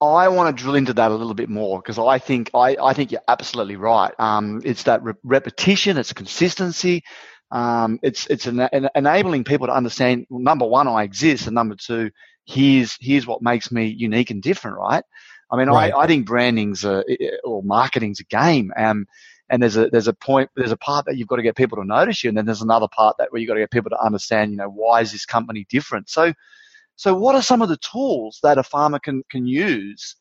I 0.00 0.28
want 0.28 0.56
to 0.56 0.62
drill 0.62 0.76
into 0.76 0.92
that 0.94 1.10
a 1.10 1.14
little 1.14 1.34
bit 1.34 1.48
more 1.48 1.78
because 1.80 1.98
I 1.98 2.18
think 2.18 2.50
I, 2.54 2.76
I 2.80 2.92
think 2.92 3.10
you're 3.10 3.20
absolutely 3.26 3.76
right. 3.76 4.12
Um, 4.18 4.62
it's 4.64 4.84
that 4.84 5.02
re- 5.02 5.14
repetition, 5.24 5.98
it's 5.98 6.12
consistency, 6.12 7.02
um, 7.50 7.98
it's 8.02 8.26
it's 8.26 8.46
an, 8.46 8.60
an 8.60 8.88
enabling 8.94 9.44
people 9.44 9.66
to 9.66 9.74
understand. 9.74 10.26
Number 10.30 10.66
one, 10.66 10.86
I 10.86 11.02
exist, 11.02 11.46
and 11.46 11.54
number 11.54 11.74
two, 11.74 12.10
here's 12.46 12.96
here's 13.00 13.26
what 13.26 13.42
makes 13.42 13.72
me 13.72 13.86
unique 13.86 14.30
and 14.30 14.42
different. 14.42 14.76
Right? 14.76 15.04
I 15.50 15.56
mean, 15.56 15.68
right. 15.68 15.92
I, 15.92 16.00
I 16.00 16.06
think 16.06 16.26
branding's 16.26 16.84
a, 16.84 17.02
or 17.42 17.62
marketing's 17.62 18.20
a 18.20 18.24
game. 18.24 18.72
Um, 18.76 19.06
and 19.50 19.62
there's 19.62 19.76
a 19.76 19.88
there's 19.88 20.08
a 20.08 20.12
point 20.12 20.50
there's 20.56 20.72
a 20.72 20.76
part 20.76 21.06
that 21.06 21.16
you've 21.16 21.28
got 21.28 21.36
to 21.36 21.42
get 21.42 21.56
people 21.56 21.78
to 21.78 21.84
notice 21.84 22.22
you, 22.22 22.28
and 22.28 22.36
then 22.36 22.44
there's 22.44 22.62
another 22.62 22.88
part 22.88 23.16
that 23.18 23.32
where 23.32 23.40
you've 23.40 23.48
got 23.48 23.54
to 23.54 23.60
get 23.60 23.70
people 23.70 23.90
to 23.90 24.00
understand. 24.00 24.50
You 24.50 24.58
know, 24.58 24.68
why 24.68 25.00
is 25.00 25.10
this 25.10 25.24
company 25.24 25.66
different? 25.70 26.10
So 26.10 26.34
so, 26.98 27.14
what 27.14 27.36
are 27.36 27.42
some 27.42 27.62
of 27.62 27.68
the 27.68 27.78
tools 27.78 28.40
that 28.42 28.58
a 28.58 28.64
farmer 28.64 28.98
can 28.98 29.22
can 29.30 29.46
use 29.46 30.16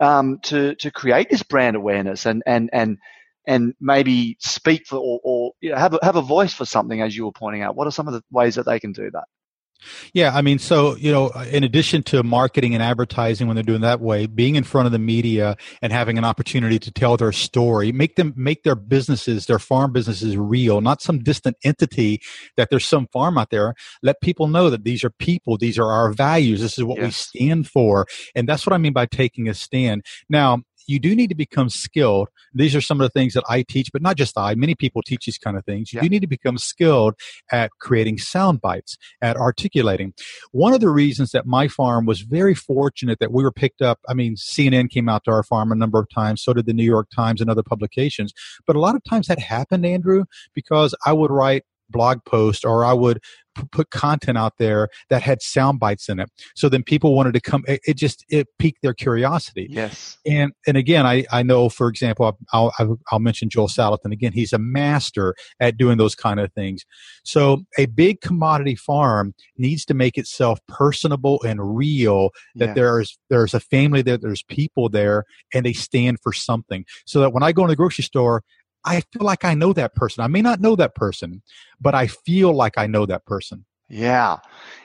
um, 0.00 0.40
to 0.42 0.74
to 0.74 0.90
create 0.90 1.30
this 1.30 1.44
brand 1.44 1.76
awareness 1.76 2.26
and 2.26 2.42
and 2.44 2.68
and 2.72 2.98
and 3.46 3.72
maybe 3.80 4.36
speak 4.40 4.84
for 4.88 4.96
or, 4.96 5.20
or 5.22 5.52
you 5.60 5.70
know, 5.70 5.76
have 5.76 5.94
a, 5.94 6.00
have 6.02 6.16
a 6.16 6.22
voice 6.22 6.52
for 6.52 6.64
something, 6.64 7.00
as 7.02 7.16
you 7.16 7.24
were 7.24 7.32
pointing 7.32 7.62
out? 7.62 7.76
What 7.76 7.86
are 7.86 7.92
some 7.92 8.08
of 8.08 8.14
the 8.14 8.22
ways 8.32 8.56
that 8.56 8.66
they 8.66 8.80
can 8.80 8.90
do 8.90 9.08
that? 9.12 9.24
Yeah, 10.12 10.34
I 10.34 10.42
mean, 10.42 10.58
so 10.58 10.96
you 10.96 11.12
know, 11.12 11.28
uh, 11.28 11.46
in 11.50 11.62
addition 11.62 12.02
to 12.04 12.22
marketing 12.22 12.74
and 12.74 12.82
advertising, 12.82 13.46
when 13.46 13.54
they're 13.54 13.62
doing 13.62 13.82
that 13.82 14.00
way, 14.00 14.26
being 14.26 14.56
in 14.56 14.64
front 14.64 14.86
of 14.86 14.92
the 14.92 14.98
media 14.98 15.56
and 15.82 15.92
having 15.92 16.18
an 16.18 16.24
opportunity 16.24 16.78
to 16.80 16.90
tell 16.90 17.16
their 17.16 17.32
story, 17.32 17.92
make 17.92 18.16
them 18.16 18.34
make 18.36 18.64
their 18.64 18.74
businesses, 18.74 19.46
their 19.46 19.58
farm 19.58 19.92
businesses, 19.92 20.36
real, 20.36 20.80
not 20.80 21.00
some 21.00 21.20
distant 21.20 21.56
entity 21.64 22.20
that 22.56 22.70
there's 22.70 22.84
some 22.84 23.06
farm 23.12 23.38
out 23.38 23.50
there. 23.50 23.74
Let 24.02 24.20
people 24.20 24.48
know 24.48 24.68
that 24.70 24.84
these 24.84 25.04
are 25.04 25.10
people, 25.10 25.56
these 25.56 25.78
are 25.78 25.90
our 25.90 26.12
values, 26.12 26.60
this 26.60 26.76
is 26.76 26.84
what 26.84 26.98
yes. 26.98 27.04
we 27.34 27.40
stand 27.40 27.68
for, 27.68 28.06
and 28.34 28.48
that's 28.48 28.66
what 28.66 28.72
I 28.72 28.78
mean 28.78 28.92
by 28.92 29.06
taking 29.06 29.48
a 29.48 29.54
stand. 29.54 30.04
Now, 30.28 30.62
you 30.88 30.98
do 30.98 31.14
need 31.14 31.28
to 31.28 31.34
become 31.34 31.68
skilled. 31.68 32.28
These 32.54 32.74
are 32.74 32.80
some 32.80 33.00
of 33.00 33.04
the 33.04 33.10
things 33.10 33.34
that 33.34 33.44
I 33.48 33.62
teach, 33.62 33.90
but 33.92 34.02
not 34.02 34.16
just 34.16 34.36
I. 34.36 34.54
Many 34.54 34.74
people 34.74 35.02
teach 35.02 35.26
these 35.26 35.38
kind 35.38 35.56
of 35.56 35.64
things. 35.64 35.92
You 35.92 35.98
yeah. 35.98 36.02
do 36.02 36.08
need 36.08 36.22
to 36.22 36.26
become 36.26 36.58
skilled 36.58 37.14
at 37.52 37.70
creating 37.78 38.18
sound 38.18 38.60
bites, 38.60 38.96
at 39.22 39.36
articulating. 39.36 40.14
One 40.52 40.72
of 40.72 40.80
the 40.80 40.88
reasons 40.88 41.30
that 41.32 41.46
my 41.46 41.68
farm 41.68 42.06
was 42.06 42.22
very 42.22 42.54
fortunate 42.54 43.18
that 43.20 43.32
we 43.32 43.44
were 43.44 43.52
picked 43.52 43.82
up. 43.82 44.00
I 44.08 44.14
mean, 44.14 44.36
CNN 44.36 44.90
came 44.90 45.08
out 45.08 45.24
to 45.24 45.30
our 45.30 45.42
farm 45.42 45.70
a 45.70 45.76
number 45.76 46.00
of 46.00 46.08
times. 46.08 46.42
So 46.42 46.54
did 46.54 46.66
the 46.66 46.72
New 46.72 46.84
York 46.84 47.08
Times 47.14 47.40
and 47.40 47.50
other 47.50 47.62
publications. 47.62 48.32
But 48.66 48.74
a 48.74 48.80
lot 48.80 48.94
of 48.96 49.04
times 49.04 49.26
that 49.28 49.38
happened, 49.38 49.84
Andrew, 49.84 50.24
because 50.54 50.94
I 51.04 51.12
would 51.12 51.30
write 51.30 51.64
blog 51.90 52.24
post 52.24 52.64
or 52.64 52.84
I 52.84 52.92
would 52.92 53.20
p- 53.58 53.64
put 53.70 53.90
content 53.90 54.38
out 54.38 54.54
there 54.58 54.88
that 55.10 55.22
had 55.22 55.42
sound 55.42 55.80
bites 55.80 56.08
in 56.08 56.20
it. 56.20 56.30
So 56.54 56.68
then 56.68 56.82
people 56.82 57.14
wanted 57.14 57.34
to 57.34 57.40
come. 57.40 57.64
It, 57.66 57.80
it, 57.86 57.96
just 57.96 58.24
it 58.28 58.48
piqued 58.58 58.82
their 58.82 58.94
curiosity. 58.94 59.66
Yes. 59.70 60.18
And 60.26 60.52
and 60.66 60.76
again, 60.76 61.06
I 61.06 61.24
I 61.30 61.42
know 61.42 61.68
for 61.68 61.88
example, 61.88 62.38
I'll 62.52 62.72
I'll, 62.78 62.98
I'll 63.10 63.18
mention 63.18 63.48
Joel 63.48 63.68
Salatin 63.68 64.12
again. 64.12 64.32
He's 64.32 64.52
a 64.52 64.58
master 64.58 65.34
at 65.60 65.76
doing 65.76 65.98
those 65.98 66.14
kind 66.14 66.40
of 66.40 66.52
things. 66.52 66.84
So 67.24 67.64
a 67.76 67.86
big 67.86 68.20
commodity 68.20 68.76
farm 68.76 69.34
needs 69.56 69.84
to 69.86 69.94
make 69.94 70.16
itself 70.18 70.58
personable 70.68 71.42
and 71.42 71.76
real. 71.76 72.30
That 72.54 72.68
yes. 72.68 72.74
there's 72.74 73.18
there's 73.30 73.54
a 73.54 73.60
family 73.60 74.02
there, 74.02 74.18
there's 74.18 74.42
people 74.44 74.88
there, 74.88 75.24
and 75.52 75.64
they 75.66 75.72
stand 75.72 76.18
for 76.22 76.32
something. 76.32 76.84
So 77.06 77.20
that 77.20 77.32
when 77.32 77.42
I 77.42 77.52
go 77.52 77.62
in 77.62 77.68
the 77.68 77.76
grocery 77.76 78.04
store, 78.04 78.42
I 78.88 79.02
feel 79.12 79.24
like 79.24 79.44
I 79.44 79.54
know 79.54 79.72
that 79.74 79.94
person. 79.94 80.24
I 80.24 80.28
may 80.28 80.40
not 80.40 80.60
know 80.60 80.74
that 80.76 80.94
person, 80.94 81.42
but 81.80 81.94
I 81.94 82.06
feel 82.06 82.54
like 82.54 82.78
I 82.78 82.86
know 82.86 83.04
that 83.06 83.26
person. 83.26 83.66
Yeah, 83.88 84.38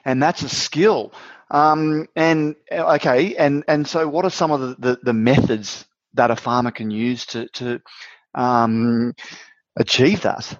and 0.03 0.21
that's 0.21 0.43
a 0.43 0.49
skill. 0.49 1.13
Um, 1.49 2.07
and 2.15 2.55
okay, 2.71 3.35
and 3.35 3.63
and 3.67 3.87
so 3.87 4.07
what 4.07 4.25
are 4.25 4.29
some 4.29 4.51
of 4.51 4.59
the, 4.59 4.75
the, 4.79 4.99
the 5.03 5.13
methods 5.13 5.85
that 6.15 6.31
a 6.31 6.35
farmer 6.35 6.71
can 6.71 6.91
use 6.91 7.25
to 7.27 7.47
to 7.49 7.81
um, 8.35 9.13
achieve 9.77 10.21
that? 10.21 10.57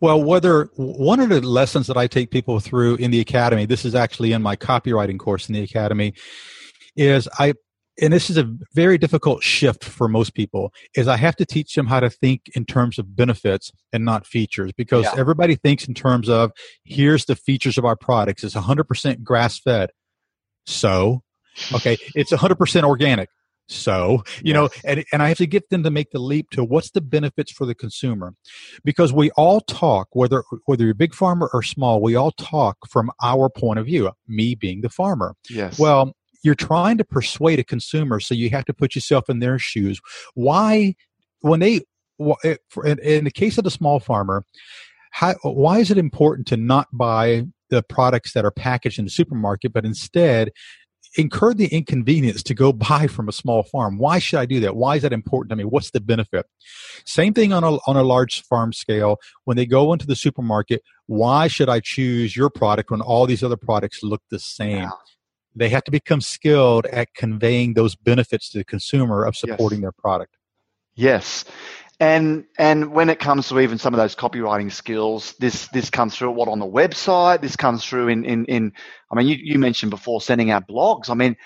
Well, 0.00 0.22
whether 0.22 0.70
one 0.74 1.20
of 1.20 1.28
the 1.28 1.40
lessons 1.42 1.86
that 1.86 1.96
I 1.96 2.08
take 2.08 2.32
people 2.32 2.58
through 2.58 2.96
in 2.96 3.12
the 3.12 3.20
academy, 3.20 3.66
this 3.66 3.84
is 3.84 3.94
actually 3.94 4.32
in 4.32 4.42
my 4.42 4.56
copywriting 4.56 5.18
course 5.18 5.48
in 5.48 5.54
the 5.54 5.62
academy, 5.62 6.14
is 6.96 7.28
I 7.38 7.54
and 8.00 8.12
this 8.12 8.30
is 8.30 8.36
a 8.36 8.50
very 8.74 8.98
difficult 8.98 9.42
shift 9.42 9.84
for 9.84 10.08
most 10.08 10.34
people 10.34 10.72
is 10.94 11.08
i 11.08 11.16
have 11.16 11.36
to 11.36 11.44
teach 11.44 11.74
them 11.74 11.86
how 11.86 12.00
to 12.00 12.10
think 12.10 12.42
in 12.54 12.64
terms 12.64 12.98
of 12.98 13.16
benefits 13.16 13.72
and 13.92 14.04
not 14.04 14.26
features 14.26 14.72
because 14.76 15.04
yeah. 15.04 15.14
everybody 15.16 15.56
thinks 15.56 15.86
in 15.86 15.94
terms 15.94 16.28
of 16.28 16.52
here's 16.84 17.24
the 17.26 17.36
features 17.36 17.78
of 17.78 17.84
our 17.84 17.96
products. 17.96 18.44
It's 18.44 18.54
100% 18.54 19.22
grass 19.22 19.58
fed 19.58 19.90
so 20.66 21.22
okay 21.74 21.96
it's 22.14 22.32
100% 22.32 22.84
organic. 22.84 23.28
So 23.68 24.24
you 24.42 24.52
yes. 24.52 24.54
know 24.54 24.68
and, 24.84 25.04
and 25.12 25.22
i 25.22 25.28
have 25.28 25.38
to 25.38 25.46
get 25.46 25.70
them 25.70 25.84
to 25.84 25.90
make 25.92 26.10
the 26.10 26.18
leap 26.18 26.50
to 26.50 26.64
what's 26.64 26.90
the 26.90 27.00
benefits 27.00 27.52
for 27.52 27.66
the 27.66 27.74
consumer. 27.74 28.34
Because 28.84 29.12
we 29.12 29.30
all 29.32 29.60
talk 29.60 30.08
whether 30.12 30.42
whether 30.66 30.82
you're 30.82 30.92
a 30.92 30.96
big 30.96 31.14
farmer 31.14 31.48
or 31.52 31.62
small 31.62 32.02
we 32.02 32.16
all 32.16 32.32
talk 32.32 32.76
from 32.88 33.12
our 33.22 33.48
point 33.48 33.78
of 33.78 33.86
view 33.86 34.10
me 34.26 34.56
being 34.56 34.80
the 34.80 34.88
farmer. 34.88 35.36
Yes. 35.48 35.78
Well 35.78 36.14
you're 36.42 36.54
trying 36.54 36.98
to 36.98 37.04
persuade 37.04 37.58
a 37.58 37.64
consumer, 37.64 38.20
so 38.20 38.34
you 38.34 38.50
have 38.50 38.64
to 38.66 38.74
put 38.74 38.94
yourself 38.94 39.28
in 39.28 39.40
their 39.40 39.58
shoes. 39.58 40.00
Why, 40.34 40.94
when 41.40 41.60
they, 41.60 41.80
eh, 42.44 42.56
in 43.02 43.24
the 43.24 43.30
case 43.30 43.58
of 43.58 43.64
the 43.64 43.70
small 43.70 44.00
farmer, 44.00 44.44
how, 45.12 45.34
why 45.42 45.78
is 45.78 45.90
it 45.90 45.98
important 45.98 46.46
to 46.48 46.56
not 46.56 46.88
buy 46.92 47.46
the 47.70 47.82
products 47.82 48.32
that 48.32 48.44
are 48.44 48.50
packaged 48.50 48.98
in 48.98 49.06
the 49.06 49.10
supermarket, 49.10 49.72
but 49.72 49.84
instead 49.84 50.52
incur 51.16 51.54
the 51.54 51.66
inconvenience 51.68 52.42
to 52.44 52.54
go 52.54 52.72
buy 52.72 53.06
from 53.06 53.28
a 53.28 53.32
small 53.32 53.62
farm. 53.62 53.98
Why 53.98 54.18
should 54.18 54.38
I 54.38 54.46
do 54.46 54.60
that? 54.60 54.76
Why 54.76 54.96
is 54.96 55.02
that 55.02 55.12
important 55.12 55.50
to 55.50 55.56
me? 55.56 55.64
What's 55.64 55.90
the 55.90 56.00
benefit? 56.00 56.46
Same 57.04 57.32
thing 57.32 57.52
on 57.52 57.64
a, 57.64 57.78
on 57.86 57.96
a 57.96 58.02
large 58.02 58.42
farm 58.42 58.72
scale. 58.72 59.16
When 59.44 59.56
they 59.56 59.66
go 59.66 59.92
into 59.92 60.06
the 60.06 60.16
supermarket, 60.16 60.82
why 61.06 61.48
should 61.48 61.68
I 61.68 61.80
choose 61.80 62.36
your 62.36 62.50
product 62.50 62.90
when 62.90 63.00
all 63.00 63.26
these 63.26 63.42
other 63.42 63.56
products 63.56 64.02
look 64.02 64.22
the 64.30 64.38
same? 64.38 64.90
They 65.54 65.68
have 65.68 65.84
to 65.84 65.90
become 65.90 66.20
skilled 66.20 66.86
at 66.86 67.14
conveying 67.14 67.74
those 67.74 67.94
benefits 67.96 68.50
to 68.50 68.58
the 68.58 68.64
consumer 68.64 69.24
of 69.24 69.36
supporting 69.36 69.78
yes. 69.78 69.82
their 69.82 69.92
product. 69.92 70.36
Yes. 70.94 71.44
And 71.98 72.46
and 72.58 72.92
when 72.92 73.10
it 73.10 73.18
comes 73.18 73.48
to 73.48 73.60
even 73.60 73.76
some 73.76 73.92
of 73.92 73.98
those 73.98 74.16
copywriting 74.16 74.72
skills, 74.72 75.34
this 75.38 75.68
this 75.68 75.90
comes 75.90 76.16
through 76.16 76.30
what 76.30 76.48
on 76.48 76.58
the 76.58 76.66
website. 76.66 77.42
This 77.42 77.56
comes 77.56 77.84
through 77.84 78.08
in 78.08 78.24
in, 78.24 78.46
in 78.46 78.72
I 79.12 79.16
mean, 79.16 79.26
you, 79.26 79.36
you 79.36 79.58
mentioned 79.58 79.90
before 79.90 80.22
sending 80.22 80.50
out 80.50 80.66
blogs. 80.66 81.10
I 81.10 81.14
mean, 81.14 81.36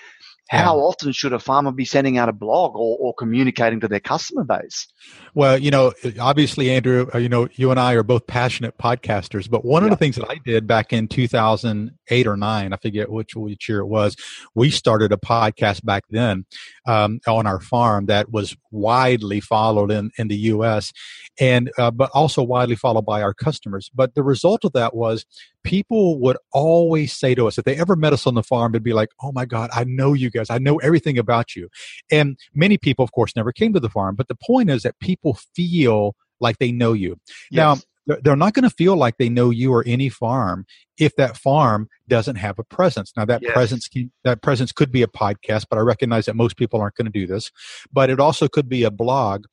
how 0.49 0.77
often 0.77 1.11
should 1.11 1.33
a 1.33 1.39
farmer 1.39 1.71
be 1.71 1.85
sending 1.85 2.17
out 2.17 2.29
a 2.29 2.33
blog 2.33 2.75
or, 2.75 2.97
or 2.99 3.13
communicating 3.15 3.79
to 3.79 3.87
their 3.87 3.99
customer 3.99 4.43
base? 4.43 4.87
Well, 5.33 5.57
you 5.57 5.71
know, 5.71 5.93
obviously, 6.19 6.69
Andrew, 6.71 7.07
uh, 7.13 7.17
you 7.17 7.29
know, 7.29 7.47
you 7.53 7.71
and 7.71 7.79
I 7.79 7.93
are 7.93 8.03
both 8.03 8.27
passionate 8.27 8.77
podcasters, 8.77 9.49
but 9.49 9.65
one 9.65 9.81
yeah. 9.81 9.87
of 9.87 9.91
the 9.91 9.97
things 9.97 10.15
that 10.17 10.29
I 10.29 10.35
did 10.45 10.67
back 10.67 10.93
in 10.93 11.07
2008 11.07 12.27
or 12.27 12.37
nine, 12.37 12.73
I 12.73 12.77
forget 12.77 13.09
which, 13.09 13.35
which 13.35 13.67
year 13.67 13.79
it 13.79 13.87
was, 13.87 14.15
we 14.53 14.69
started 14.69 15.11
a 15.11 15.17
podcast 15.17 15.83
back 15.83 16.03
then 16.09 16.45
um, 16.87 17.19
on 17.27 17.47
our 17.47 17.59
farm 17.59 18.05
that 18.05 18.31
was 18.31 18.55
widely 18.71 19.39
followed 19.39 19.89
in, 19.91 20.11
in 20.17 20.27
the 20.27 20.37
U.S. 20.37 20.93
and, 21.39 21.71
uh, 21.79 21.91
but 21.91 22.11
also 22.13 22.43
widely 22.43 22.75
followed 22.75 23.05
by 23.05 23.23
our 23.23 23.33
customers. 23.33 23.89
But 23.93 24.13
the 24.13 24.23
result 24.23 24.63
of 24.63 24.73
that 24.73 24.95
was 24.95 25.25
people 25.65 26.19
would 26.19 26.37
always 26.53 27.11
say 27.11 27.35
to 27.35 27.47
us, 27.47 27.57
if 27.57 27.65
they 27.65 27.75
ever 27.75 27.95
met 27.95 28.13
us 28.13 28.25
on 28.25 28.35
the 28.35 28.43
farm, 28.43 28.71
they'd 28.71 28.83
be 28.83 28.93
like, 28.93 29.09
Oh 29.21 29.31
my 29.33 29.45
God, 29.45 29.69
I 29.73 29.83
know 29.83 30.13
you 30.13 30.29
guys. 30.29 30.49
I 30.49 30.59
know 30.59 30.77
everything 30.77 31.17
about 31.17 31.55
you. 31.55 31.69
And 32.09 32.37
many 32.53 32.77
people, 32.77 33.03
of 33.03 33.11
course, 33.11 33.35
never 33.35 33.51
came 33.51 33.73
to 33.73 33.79
the 33.79 33.89
farm. 33.89 34.15
But 34.15 34.29
the 34.29 34.35
point 34.35 34.69
is 34.69 34.83
that 34.83 34.97
people 34.99 35.37
feel 35.55 36.15
like 36.39 36.59
they 36.59 36.71
know 36.71 36.93
you. 36.93 37.17
Yes. 37.51 37.83
Now, 38.07 38.17
they're 38.21 38.35
not 38.35 38.53
going 38.53 38.69
to 38.69 38.69
feel 38.69 38.95
like 38.95 39.17
they 39.17 39.29
know 39.29 39.49
you 39.49 39.73
or 39.73 39.83
any 39.87 40.09
farm 40.09 40.65
if 40.99 41.15
that 41.15 41.37
farm 41.37 41.89
doesn't 42.07 42.35
have 42.35 42.59
a 42.59 42.63
presence. 42.63 43.11
Now 43.17 43.25
that 43.25 43.41
yes. 43.41 43.51
presence 43.51 43.87
can, 43.87 44.11
that 44.23 44.43
presence 44.43 44.71
could 44.71 44.91
be 44.91 45.01
a 45.01 45.07
podcast, 45.07 45.65
but 45.69 45.79
I 45.79 45.81
recognize 45.81 46.25
that 46.25 46.35
most 46.35 46.55
people 46.55 46.79
aren't 46.79 46.95
going 46.95 47.11
to 47.11 47.11
do 47.11 47.25
this. 47.25 47.51
But 47.91 48.11
it 48.11 48.19
also 48.19 48.47
could 48.47 48.69
be 48.69 48.83
a 48.83 48.91
blog. 48.91 49.45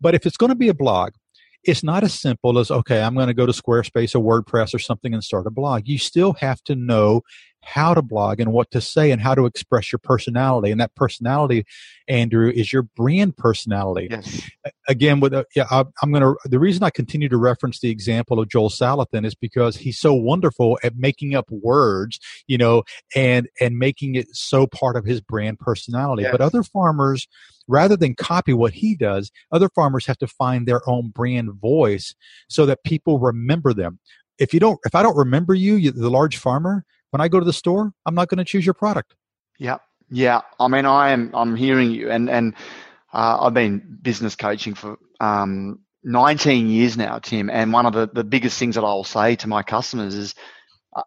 But 0.00 0.14
if 0.14 0.24
it's 0.24 0.38
going 0.38 0.48
to 0.48 0.56
be 0.56 0.68
a 0.68 0.74
blog, 0.74 1.12
it's 1.64 1.82
not 1.82 2.04
as 2.04 2.14
simple 2.14 2.58
as 2.58 2.70
okay 2.70 3.02
i'm 3.02 3.14
going 3.14 3.26
to 3.26 3.34
go 3.34 3.46
to 3.46 3.52
squarespace 3.52 4.14
or 4.14 4.20
wordpress 4.20 4.74
or 4.74 4.78
something 4.78 5.14
and 5.14 5.24
start 5.24 5.46
a 5.46 5.50
blog. 5.50 5.82
You 5.86 5.98
still 5.98 6.34
have 6.34 6.62
to 6.64 6.74
know 6.74 7.22
how 7.68 7.94
to 7.94 8.02
blog 8.02 8.40
and 8.40 8.52
what 8.52 8.70
to 8.70 8.80
say 8.80 9.10
and 9.10 9.20
how 9.20 9.34
to 9.34 9.46
express 9.46 9.92
your 9.92 9.98
personality. 9.98 10.70
And 10.70 10.80
that 10.80 10.94
personality, 10.94 11.64
Andrew, 12.08 12.50
is 12.50 12.72
your 12.72 12.82
brand 12.82 13.36
personality. 13.36 14.08
Yes. 14.10 14.42
Again, 14.88 15.20
with 15.20 15.34
uh, 15.34 15.44
yeah, 15.54 15.66
I, 15.70 15.84
I'm 16.02 16.10
going 16.10 16.22
to. 16.22 16.36
The 16.44 16.58
reason 16.58 16.82
I 16.82 16.90
continue 16.90 17.28
to 17.28 17.36
reference 17.36 17.80
the 17.80 17.90
example 17.90 18.40
of 18.40 18.48
Joel 18.48 18.70
Salatin 18.70 19.26
is 19.26 19.34
because 19.34 19.76
he's 19.76 19.98
so 19.98 20.14
wonderful 20.14 20.78
at 20.82 20.96
making 20.96 21.34
up 21.34 21.50
words, 21.50 22.18
you 22.46 22.56
know, 22.56 22.84
and 23.14 23.48
and 23.60 23.78
making 23.78 24.14
it 24.14 24.28
so 24.32 24.66
part 24.66 24.96
of 24.96 25.04
his 25.04 25.20
brand 25.20 25.58
personality. 25.58 26.22
Yes. 26.22 26.32
But 26.32 26.40
other 26.40 26.62
farmers 26.62 27.28
rather 27.68 27.96
than 27.96 28.14
copy 28.14 28.54
what 28.54 28.72
he 28.72 28.96
does, 28.96 29.30
other 29.52 29.68
farmers 29.68 30.06
have 30.06 30.18
to 30.18 30.26
find 30.26 30.66
their 30.66 30.80
own 30.88 31.10
brand 31.10 31.52
voice 31.52 32.14
so 32.48 32.66
that 32.66 32.82
people 32.82 33.18
remember 33.18 33.74
them. 33.74 33.98
If 34.38 34.54
you 34.54 34.60
don't, 34.60 34.78
if 34.84 34.94
I 34.94 35.02
don't 35.02 35.16
remember 35.16 35.54
you, 35.54 35.74
you 35.74 35.90
the 35.90 36.10
large 36.10 36.38
farmer, 36.38 36.84
when 37.10 37.20
I 37.20 37.28
go 37.28 37.38
to 37.38 37.44
the 37.44 37.52
store, 37.52 37.92
I'm 38.06 38.14
not 38.14 38.28
going 38.28 38.38
to 38.38 38.44
choose 38.44 38.64
your 38.66 38.74
product. 38.74 39.14
Yeah, 39.58 39.78
yeah. 40.10 40.42
I 40.60 40.68
mean, 40.68 40.86
I 40.86 41.10
am. 41.10 41.30
I'm 41.34 41.56
hearing 41.56 41.90
you, 41.90 42.10
and 42.10 42.28
and 42.30 42.54
uh, 43.12 43.38
I've 43.40 43.54
been 43.54 43.98
business 44.02 44.36
coaching 44.36 44.74
for 44.74 44.98
um, 45.20 45.80
19 46.04 46.68
years 46.68 46.96
now, 46.96 47.18
Tim. 47.18 47.50
And 47.50 47.72
one 47.72 47.86
of 47.86 47.92
the 47.92 48.08
the 48.12 48.24
biggest 48.24 48.58
things 48.58 48.74
that 48.74 48.84
I'll 48.84 49.04
say 49.04 49.36
to 49.36 49.48
my 49.48 49.62
customers 49.62 50.14
is, 50.14 50.34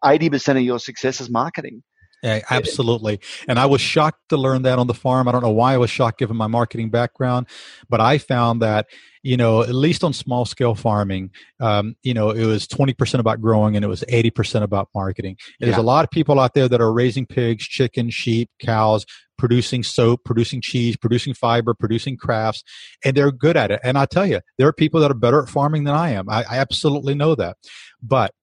80% 0.03 0.57
of 0.57 0.61
your 0.61 0.79
success 0.79 1.21
is 1.21 1.29
marketing. 1.29 1.83
Yeah, 2.23 2.41
absolutely. 2.49 3.19
And 3.47 3.57
I 3.57 3.65
was 3.65 3.81
shocked 3.81 4.29
to 4.29 4.37
learn 4.37 4.61
that 4.63 4.77
on 4.77 4.87
the 4.87 4.93
farm. 4.93 5.27
I 5.27 5.31
don't 5.31 5.41
know 5.41 5.49
why 5.49 5.73
I 5.73 5.77
was 5.77 5.89
shocked 5.89 6.19
given 6.19 6.37
my 6.37 6.47
marketing 6.47 6.91
background, 6.91 7.47
but 7.89 7.99
I 7.99 8.19
found 8.19 8.61
that, 8.61 8.87
you 9.23 9.37
know, 9.37 9.61
at 9.61 9.73
least 9.73 10.03
on 10.03 10.13
small 10.13 10.45
scale 10.45 10.75
farming, 10.75 11.31
um, 11.59 11.95
you 12.03 12.13
know, 12.13 12.29
it 12.29 12.45
was 12.45 12.67
20% 12.67 13.19
about 13.19 13.41
growing 13.41 13.75
and 13.75 13.83
it 13.83 13.87
was 13.87 14.03
80% 14.03 14.61
about 14.61 14.89
marketing. 14.93 15.35
And 15.59 15.67
There's 15.67 15.79
a 15.79 15.83
lot 15.83 16.03
of 16.03 16.11
people 16.11 16.39
out 16.39 16.53
there 16.53 16.67
that 16.67 16.81
are 16.81 16.93
raising 16.93 17.25
pigs, 17.25 17.63
chickens, 17.63 18.13
sheep, 18.13 18.49
cows, 18.59 19.05
producing 19.41 19.81
soap, 19.81 20.23
producing 20.23 20.61
cheese, 20.61 20.95
producing 20.95 21.33
fiber, 21.33 21.73
producing 21.73 22.15
crafts, 22.15 22.63
and 23.03 23.17
they're 23.17 23.31
good 23.31 23.57
at 23.57 23.71
it. 23.71 23.79
And 23.83 23.97
I 23.97 24.05
tell 24.05 24.27
you, 24.27 24.41
there 24.59 24.67
are 24.67 24.73
people 24.73 24.99
that 24.99 25.09
are 25.09 25.15
better 25.15 25.41
at 25.41 25.49
farming 25.49 25.85
than 25.85 25.95
I 25.95 26.11
am. 26.11 26.29
I, 26.29 26.43
I 26.43 26.59
absolutely 26.59 27.15
know 27.15 27.33
that. 27.33 27.57
But 28.03 28.35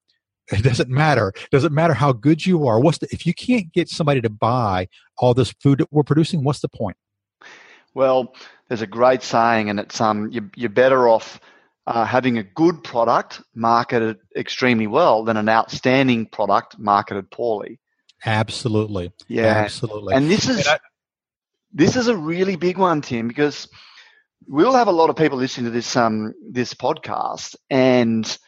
it 0.51 0.63
doesn't 0.63 0.89
matter. 0.89 1.29
It 1.29 1.51
doesn't 1.51 1.75
matter 1.75 1.95
how 1.95 2.13
good 2.13 2.45
you 2.45 2.67
are. 2.67 2.81
What's 2.81 2.99
the, 2.99 3.09
if 3.11 3.27
you 3.27 3.35
can't 3.35 3.73
get 3.73 3.89
somebody 3.89 4.21
to 4.21 4.31
buy 4.31 4.89
all 5.17 5.35
this 5.35 5.53
food 5.61 5.79
that 5.79 5.93
we're 5.93 6.03
producing? 6.03 6.45
What's 6.45 6.61
the 6.61 6.69
point? 6.69 6.97
Well, 7.95 8.35
there's 8.69 8.83
a 8.83 8.87
great 8.87 9.23
saying, 9.23 9.71
and 9.71 9.81
it's 9.81 10.01
um, 10.01 10.31
you, 10.31 10.51
you're 10.55 10.71
better 10.71 11.09
off 11.09 11.41
uh, 11.87 12.05
having 12.05 12.39
a 12.39 12.43
good 12.43 12.85
product 12.85 13.41
marketed 13.55 14.19
extremely 14.37 14.87
well 14.87 15.25
than 15.25 15.37
an 15.37 15.49
outstanding 15.49 16.27
product 16.27 16.79
marketed 16.79 17.31
poorly. 17.31 17.81
Absolutely. 18.27 19.13
Yeah. 19.27 19.47
Absolutely. 19.47 20.15
And 20.15 20.31
this 20.31 20.49
is 20.49 20.67
I, 20.67 20.79
this 21.73 21.97
is 21.97 22.09
a 22.09 22.17
really 22.17 22.57
big 22.57 22.77
one, 22.77 23.01
Tim, 23.01 23.27
because 23.29 23.69
we'll 24.47 24.75
have 24.75 24.89
a 24.89 24.93
lot 24.93 25.11
of 25.11 25.17
people 25.17 25.39
listening 25.39 25.67
to 25.67 25.71
this 25.71 25.97
um 25.97 26.35
this 26.51 26.75
podcast, 26.75 27.57
and 27.71 28.39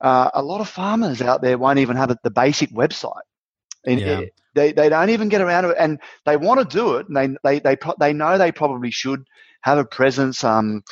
uh, 0.00 0.30
a 0.34 0.42
lot 0.42 0.60
of 0.60 0.68
farmers 0.68 1.22
out 1.22 1.42
there 1.42 1.58
won't 1.58 1.78
even 1.78 1.96
have 1.96 2.16
the 2.22 2.30
basic 2.30 2.70
website. 2.70 3.22
And 3.86 4.00
yeah. 4.00 4.18
it, 4.20 4.34
they, 4.54 4.72
they 4.72 4.88
don't 4.88 5.10
even 5.10 5.28
get 5.28 5.40
around 5.40 5.64
to 5.64 5.70
it, 5.70 5.76
and 5.78 5.98
they 6.24 6.36
want 6.36 6.60
to 6.60 6.76
do 6.76 6.96
it, 6.96 7.08
and 7.08 7.16
they 7.16 7.36
they 7.42 7.60
they, 7.60 7.76
pro- 7.76 7.94
they 7.98 8.12
know 8.12 8.38
they 8.38 8.52
probably 8.52 8.90
should 8.90 9.24
have 9.62 9.78
a 9.78 9.84
presence, 9.84 10.44
um, 10.44 10.82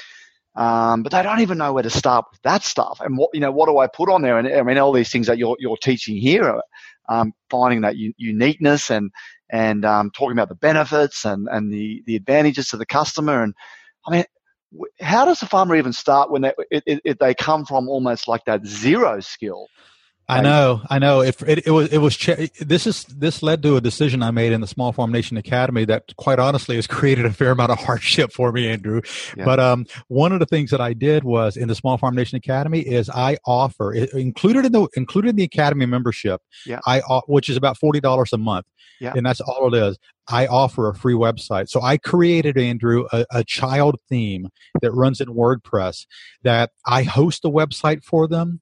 um, 0.56 1.02
but 1.02 1.12
they 1.12 1.22
don't 1.22 1.40
even 1.40 1.58
know 1.58 1.72
where 1.72 1.82
to 1.82 1.90
start 1.90 2.26
with 2.30 2.42
that 2.42 2.62
stuff. 2.62 3.00
And 3.00 3.16
what 3.16 3.30
you 3.32 3.40
know, 3.40 3.52
what 3.52 3.68
do 3.68 3.78
I 3.78 3.86
put 3.86 4.10
on 4.10 4.22
there? 4.22 4.38
And 4.38 4.48
I 4.48 4.62
mean, 4.62 4.78
all 4.78 4.92
these 4.92 5.10
things 5.10 5.26
that 5.28 5.38
you're 5.38 5.56
you're 5.58 5.76
teaching 5.76 6.16
here, 6.16 6.60
um, 7.08 7.32
finding 7.50 7.82
that 7.82 7.96
u- 7.96 8.14
uniqueness 8.16 8.90
and 8.90 9.10
and 9.50 9.84
um, 9.84 10.10
talking 10.10 10.32
about 10.32 10.48
the 10.48 10.54
benefits 10.56 11.24
and 11.24 11.48
and 11.50 11.72
the 11.72 12.02
the 12.06 12.16
advantages 12.16 12.68
to 12.68 12.76
the 12.76 12.86
customer. 12.86 13.42
And 13.42 13.54
I 14.06 14.10
mean, 14.10 14.24
how 15.00 15.24
does 15.24 15.42
a 15.42 15.46
farmer 15.46 15.76
even 15.76 15.92
start 15.92 16.30
when 16.30 16.42
they 16.42 16.52
it, 16.70 17.00
it, 17.04 17.18
they 17.20 17.34
come 17.34 17.64
from 17.64 17.88
almost 17.88 18.28
like 18.28 18.44
that 18.46 18.66
zero 18.66 19.20
skill? 19.20 19.68
I 20.28 20.40
know, 20.40 20.80
I 20.88 20.98
know. 20.98 21.20
If 21.20 21.42
it, 21.42 21.66
it, 21.66 21.70
was, 21.70 21.92
it 21.92 21.98
was. 21.98 22.16
This 22.60 22.86
is 22.86 23.04
this 23.04 23.42
led 23.42 23.62
to 23.62 23.76
a 23.76 23.80
decision 23.80 24.22
I 24.22 24.30
made 24.30 24.52
in 24.52 24.60
the 24.60 24.66
Small 24.66 24.92
Farm 24.92 25.12
Nation 25.12 25.36
Academy 25.36 25.84
that, 25.86 26.14
quite 26.16 26.38
honestly, 26.38 26.76
has 26.76 26.86
created 26.88 27.26
a 27.26 27.32
fair 27.32 27.50
amount 27.50 27.72
of 27.72 27.78
hardship 27.78 28.32
for 28.32 28.52
me, 28.52 28.68
Andrew. 28.68 29.02
Yeah. 29.36 29.44
But 29.44 29.60
um, 29.60 29.86
one 30.08 30.32
of 30.32 30.38
the 30.38 30.46
things 30.46 30.70
that 30.70 30.80
I 30.80 30.92
did 30.92 31.24
was 31.24 31.56
in 31.56 31.68
the 31.68 31.74
Small 31.74 31.98
Farm 31.98 32.14
Nation 32.14 32.36
Academy 32.36 32.80
is 32.80 33.10
I 33.10 33.36
offer 33.46 33.92
included 33.92 34.64
in 34.64 34.72
the 34.72 34.88
included 34.96 35.30
in 35.30 35.36
the 35.36 35.44
academy 35.44 35.86
membership. 35.86 36.40
Yeah. 36.66 36.80
I 36.86 37.00
which 37.26 37.48
is 37.48 37.56
about 37.56 37.76
forty 37.76 38.00
dollars 38.00 38.32
a 38.32 38.38
month. 38.38 38.66
Yeah. 39.00 39.14
And 39.16 39.26
that's 39.26 39.40
all 39.40 39.74
it 39.74 39.76
is. 39.76 39.98
I 40.28 40.46
offer 40.46 40.88
a 40.88 40.94
free 40.94 41.14
website. 41.14 41.68
So 41.68 41.82
I 41.82 41.98
created, 41.98 42.56
Andrew, 42.56 43.06
a, 43.12 43.26
a, 43.32 43.42
child 43.42 43.96
theme 44.08 44.46
that 44.80 44.92
runs 44.92 45.20
in 45.20 45.26
WordPress 45.26 46.06
that 46.44 46.70
I 46.86 47.02
host 47.02 47.44
a 47.44 47.48
website 47.48 48.04
for 48.04 48.28
them 48.28 48.60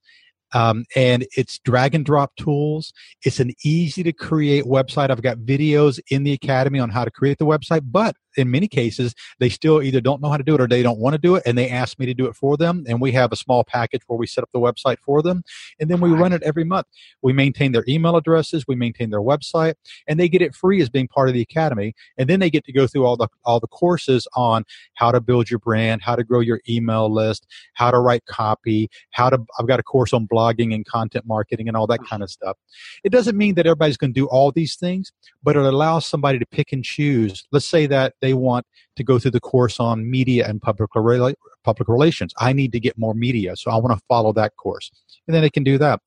um, 0.52 0.84
and 0.96 1.26
it's 1.36 1.58
drag 1.58 1.94
and 1.94 2.04
drop 2.04 2.34
tools. 2.36 2.92
It's 3.24 3.40
an 3.40 3.52
easy 3.64 4.02
to 4.02 4.12
create 4.12 4.64
website. 4.64 5.10
I've 5.10 5.22
got 5.22 5.38
videos 5.38 6.00
in 6.10 6.24
the 6.24 6.32
academy 6.32 6.78
on 6.78 6.90
how 6.90 7.04
to 7.04 7.10
create 7.10 7.38
the 7.38 7.46
website, 7.46 7.82
but 7.84 8.16
in 8.36 8.50
many 8.50 8.68
cases, 8.68 9.14
they 9.38 9.48
still 9.48 9.82
either 9.82 10.00
don't 10.00 10.22
know 10.22 10.28
how 10.28 10.36
to 10.36 10.44
do 10.44 10.54
it 10.54 10.60
or 10.60 10.66
they 10.66 10.82
don't 10.82 10.98
want 10.98 11.14
to 11.14 11.18
do 11.18 11.34
it, 11.34 11.42
and 11.46 11.56
they 11.56 11.68
ask 11.68 11.98
me 11.98 12.06
to 12.06 12.14
do 12.14 12.26
it 12.26 12.36
for 12.36 12.56
them. 12.56 12.84
And 12.88 13.00
we 13.00 13.12
have 13.12 13.32
a 13.32 13.36
small 13.36 13.64
package 13.64 14.02
where 14.06 14.18
we 14.18 14.26
set 14.26 14.42
up 14.42 14.50
the 14.52 14.60
website 14.60 14.98
for 15.04 15.22
them, 15.22 15.42
and 15.78 15.90
then 15.90 16.00
we 16.00 16.10
run 16.10 16.32
it 16.32 16.42
every 16.42 16.64
month. 16.64 16.86
We 17.22 17.32
maintain 17.32 17.72
their 17.72 17.84
email 17.88 18.16
addresses, 18.16 18.64
we 18.66 18.76
maintain 18.76 19.10
their 19.10 19.20
website, 19.20 19.74
and 20.06 20.18
they 20.18 20.28
get 20.28 20.42
it 20.42 20.54
free 20.54 20.80
as 20.80 20.88
being 20.88 21.08
part 21.08 21.28
of 21.28 21.34
the 21.34 21.40
academy. 21.40 21.94
And 22.18 22.28
then 22.28 22.40
they 22.40 22.50
get 22.50 22.64
to 22.64 22.72
go 22.72 22.86
through 22.86 23.06
all 23.06 23.16
the 23.16 23.28
all 23.44 23.60
the 23.60 23.68
courses 23.68 24.26
on 24.34 24.64
how 24.94 25.10
to 25.12 25.20
build 25.20 25.50
your 25.50 25.58
brand, 25.58 26.02
how 26.02 26.16
to 26.16 26.24
grow 26.24 26.40
your 26.40 26.60
email 26.68 27.12
list, 27.12 27.46
how 27.74 27.90
to 27.90 27.98
write 27.98 28.24
copy, 28.26 28.88
how 29.10 29.30
to. 29.30 29.38
I've 29.58 29.66
got 29.66 29.80
a 29.80 29.84
course 29.84 30.12
on 30.12 30.26
blogging 30.40 30.74
and 30.74 30.84
content 30.86 31.24
marketing 31.26 31.68
and 31.68 31.76
all 31.76 31.86
that 31.86 32.00
kind 32.08 32.22
of 32.22 32.30
stuff. 32.30 32.56
It 33.04 33.12
doesn't 33.12 33.36
mean 33.36 33.54
that 33.54 33.66
everybody's 33.66 33.96
going 33.96 34.12
to 34.12 34.20
do 34.20 34.26
all 34.26 34.52
these 34.52 34.76
things, 34.76 35.12
but 35.42 35.56
it 35.56 35.62
allows 35.62 36.06
somebody 36.06 36.38
to 36.38 36.46
pick 36.46 36.72
and 36.72 36.84
choose. 36.84 37.44
Let's 37.52 37.66
say 37.66 37.86
that 37.86 38.14
they 38.20 38.34
want 38.34 38.66
to 38.96 39.04
go 39.04 39.18
through 39.18 39.32
the 39.32 39.40
course 39.40 39.80
on 39.80 40.10
media 40.10 40.46
and 40.48 40.60
public 40.60 40.90
rela- 40.92 41.34
public 41.64 41.88
relations. 41.88 42.32
I 42.38 42.52
need 42.52 42.72
to 42.72 42.80
get 42.80 42.98
more 42.98 43.14
media, 43.14 43.56
so 43.56 43.70
I 43.70 43.76
want 43.76 43.98
to 43.98 44.04
follow 44.08 44.32
that 44.34 44.56
course, 44.56 44.90
and 45.26 45.34
then 45.34 45.42
they 45.42 45.50
can 45.50 45.64
do 45.64 45.78
that. 45.78 46.00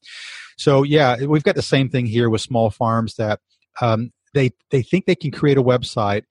So 0.57 0.83
yeah, 0.83 1.23
we've 1.25 1.43
got 1.43 1.55
the 1.55 1.61
same 1.61 1.89
thing 1.89 2.05
here 2.05 2.29
with 2.29 2.41
small 2.41 2.69
farms 2.69 3.15
that 3.15 3.39
um, 3.81 4.11
they 4.33 4.51
they 4.69 4.81
think 4.81 5.05
they 5.05 5.15
can 5.15 5.31
create 5.31 5.57
a 5.57 5.63
website 5.63 6.23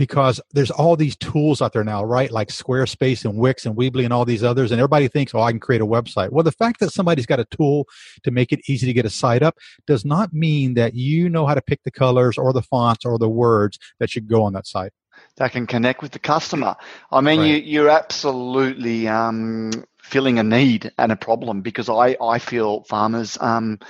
because 0.00 0.40
there's 0.52 0.70
all 0.70 0.96
these 0.96 1.14
tools 1.14 1.60
out 1.60 1.74
there 1.74 1.84
now, 1.84 2.02
right? 2.02 2.30
Like 2.30 2.48
Squarespace 2.48 3.26
and 3.26 3.36
Wix 3.36 3.66
and 3.66 3.76
Weebly 3.76 4.04
and 4.04 4.14
all 4.14 4.24
these 4.24 4.42
others. 4.42 4.72
And 4.72 4.80
everybody 4.80 5.08
thinks, 5.08 5.34
oh, 5.34 5.42
I 5.42 5.50
can 5.50 5.60
create 5.60 5.82
a 5.82 5.86
website. 5.86 6.30
Well, 6.30 6.42
the 6.42 6.52
fact 6.52 6.80
that 6.80 6.90
somebody's 6.90 7.26
got 7.26 7.38
a 7.38 7.44
tool 7.44 7.86
to 8.22 8.30
make 8.30 8.50
it 8.50 8.60
easy 8.66 8.86
to 8.86 8.94
get 8.94 9.04
a 9.04 9.10
site 9.10 9.42
up 9.42 9.58
does 9.86 10.06
not 10.06 10.32
mean 10.32 10.72
that 10.72 10.94
you 10.94 11.28
know 11.28 11.44
how 11.44 11.52
to 11.52 11.60
pick 11.60 11.82
the 11.82 11.90
colors 11.90 12.38
or 12.38 12.54
the 12.54 12.62
fonts 12.62 13.04
or 13.04 13.18
the 13.18 13.28
words 13.28 13.78
that 13.98 14.08
should 14.08 14.26
go 14.26 14.42
on 14.42 14.54
that 14.54 14.66
site 14.66 14.92
that 15.36 15.52
can 15.52 15.66
connect 15.66 16.00
with 16.00 16.12
the 16.12 16.18
customer. 16.18 16.76
I 17.12 17.20
mean, 17.20 17.40
right. 17.40 17.46
you, 17.46 17.56
you're 17.56 17.90
absolutely 17.90 19.06
um, 19.06 19.70
filling 20.02 20.38
a 20.38 20.42
need 20.42 20.92
and 20.96 21.12
a 21.12 21.16
problem 21.16 21.60
because 21.60 21.90
I, 21.90 22.16
I 22.22 22.38
feel 22.38 22.84
farmers 22.84 23.36
um, 23.38 23.80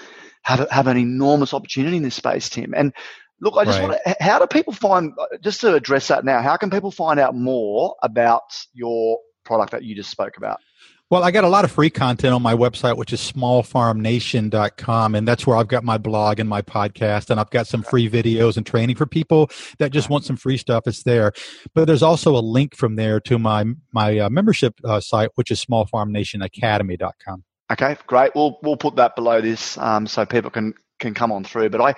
have, 0.42 0.68
have 0.70 0.88
an 0.88 0.96
enormous 0.96 1.54
opportunity 1.54 1.98
in 1.98 2.02
this 2.02 2.16
space, 2.16 2.48
Tim. 2.48 2.74
And 2.76 2.92
look, 3.40 3.56
I 3.56 3.64
just 3.64 3.78
right. 3.78 3.88
want 3.88 4.00
to, 4.04 4.16
how 4.20 4.38
do 4.38 4.46
people 4.46 4.72
find, 4.72 5.12
just 5.40 5.60
to 5.62 5.74
address 5.74 6.08
that 6.08 6.24
now, 6.24 6.42
how 6.42 6.56
can 6.56 6.70
people 6.70 6.90
find 6.90 7.18
out 7.18 7.34
more 7.34 7.96
about 8.02 8.42
your 8.72 9.18
product 9.44 9.72
that 9.72 9.84
you 9.84 9.94
just 9.94 10.10
spoke 10.10 10.36
about? 10.36 10.60
Well, 11.10 11.24
I 11.24 11.32
got 11.32 11.42
a 11.42 11.48
lot 11.48 11.64
of 11.64 11.72
free 11.72 11.90
content 11.90 12.32
on 12.32 12.40
my 12.40 12.54
website, 12.54 12.96
which 12.96 13.12
is 13.12 13.20
smallfarmnation.com. 13.20 15.14
And 15.16 15.26
that's 15.26 15.44
where 15.44 15.56
I've 15.56 15.66
got 15.66 15.82
my 15.82 15.98
blog 15.98 16.38
and 16.38 16.48
my 16.48 16.62
podcast. 16.62 17.30
And 17.30 17.40
I've 17.40 17.50
got 17.50 17.66
some 17.66 17.82
free 17.82 18.08
videos 18.08 18.56
and 18.56 18.64
training 18.64 18.94
for 18.94 19.06
people 19.06 19.50
that 19.78 19.90
just 19.90 20.08
want 20.08 20.24
some 20.24 20.36
free 20.36 20.56
stuff. 20.56 20.86
It's 20.86 21.02
there. 21.02 21.32
But 21.74 21.86
there's 21.86 22.04
also 22.04 22.36
a 22.36 22.38
link 22.38 22.76
from 22.76 22.94
there 22.94 23.18
to 23.22 23.40
my, 23.40 23.64
my 23.92 24.20
uh, 24.20 24.30
membership 24.30 24.74
uh, 24.84 25.00
site, 25.00 25.30
which 25.34 25.50
is 25.50 25.64
smallfarmnationacademy.com. 25.64 27.42
Okay, 27.72 27.96
great. 28.06 28.30
We'll, 28.36 28.60
we'll 28.62 28.76
put 28.76 28.94
that 28.94 29.16
below 29.16 29.40
this 29.40 29.76
um, 29.78 30.06
so 30.06 30.24
people 30.24 30.52
can, 30.52 30.74
can 31.00 31.14
come 31.14 31.32
on 31.32 31.42
through. 31.42 31.70
But 31.70 31.80
I, 31.80 31.96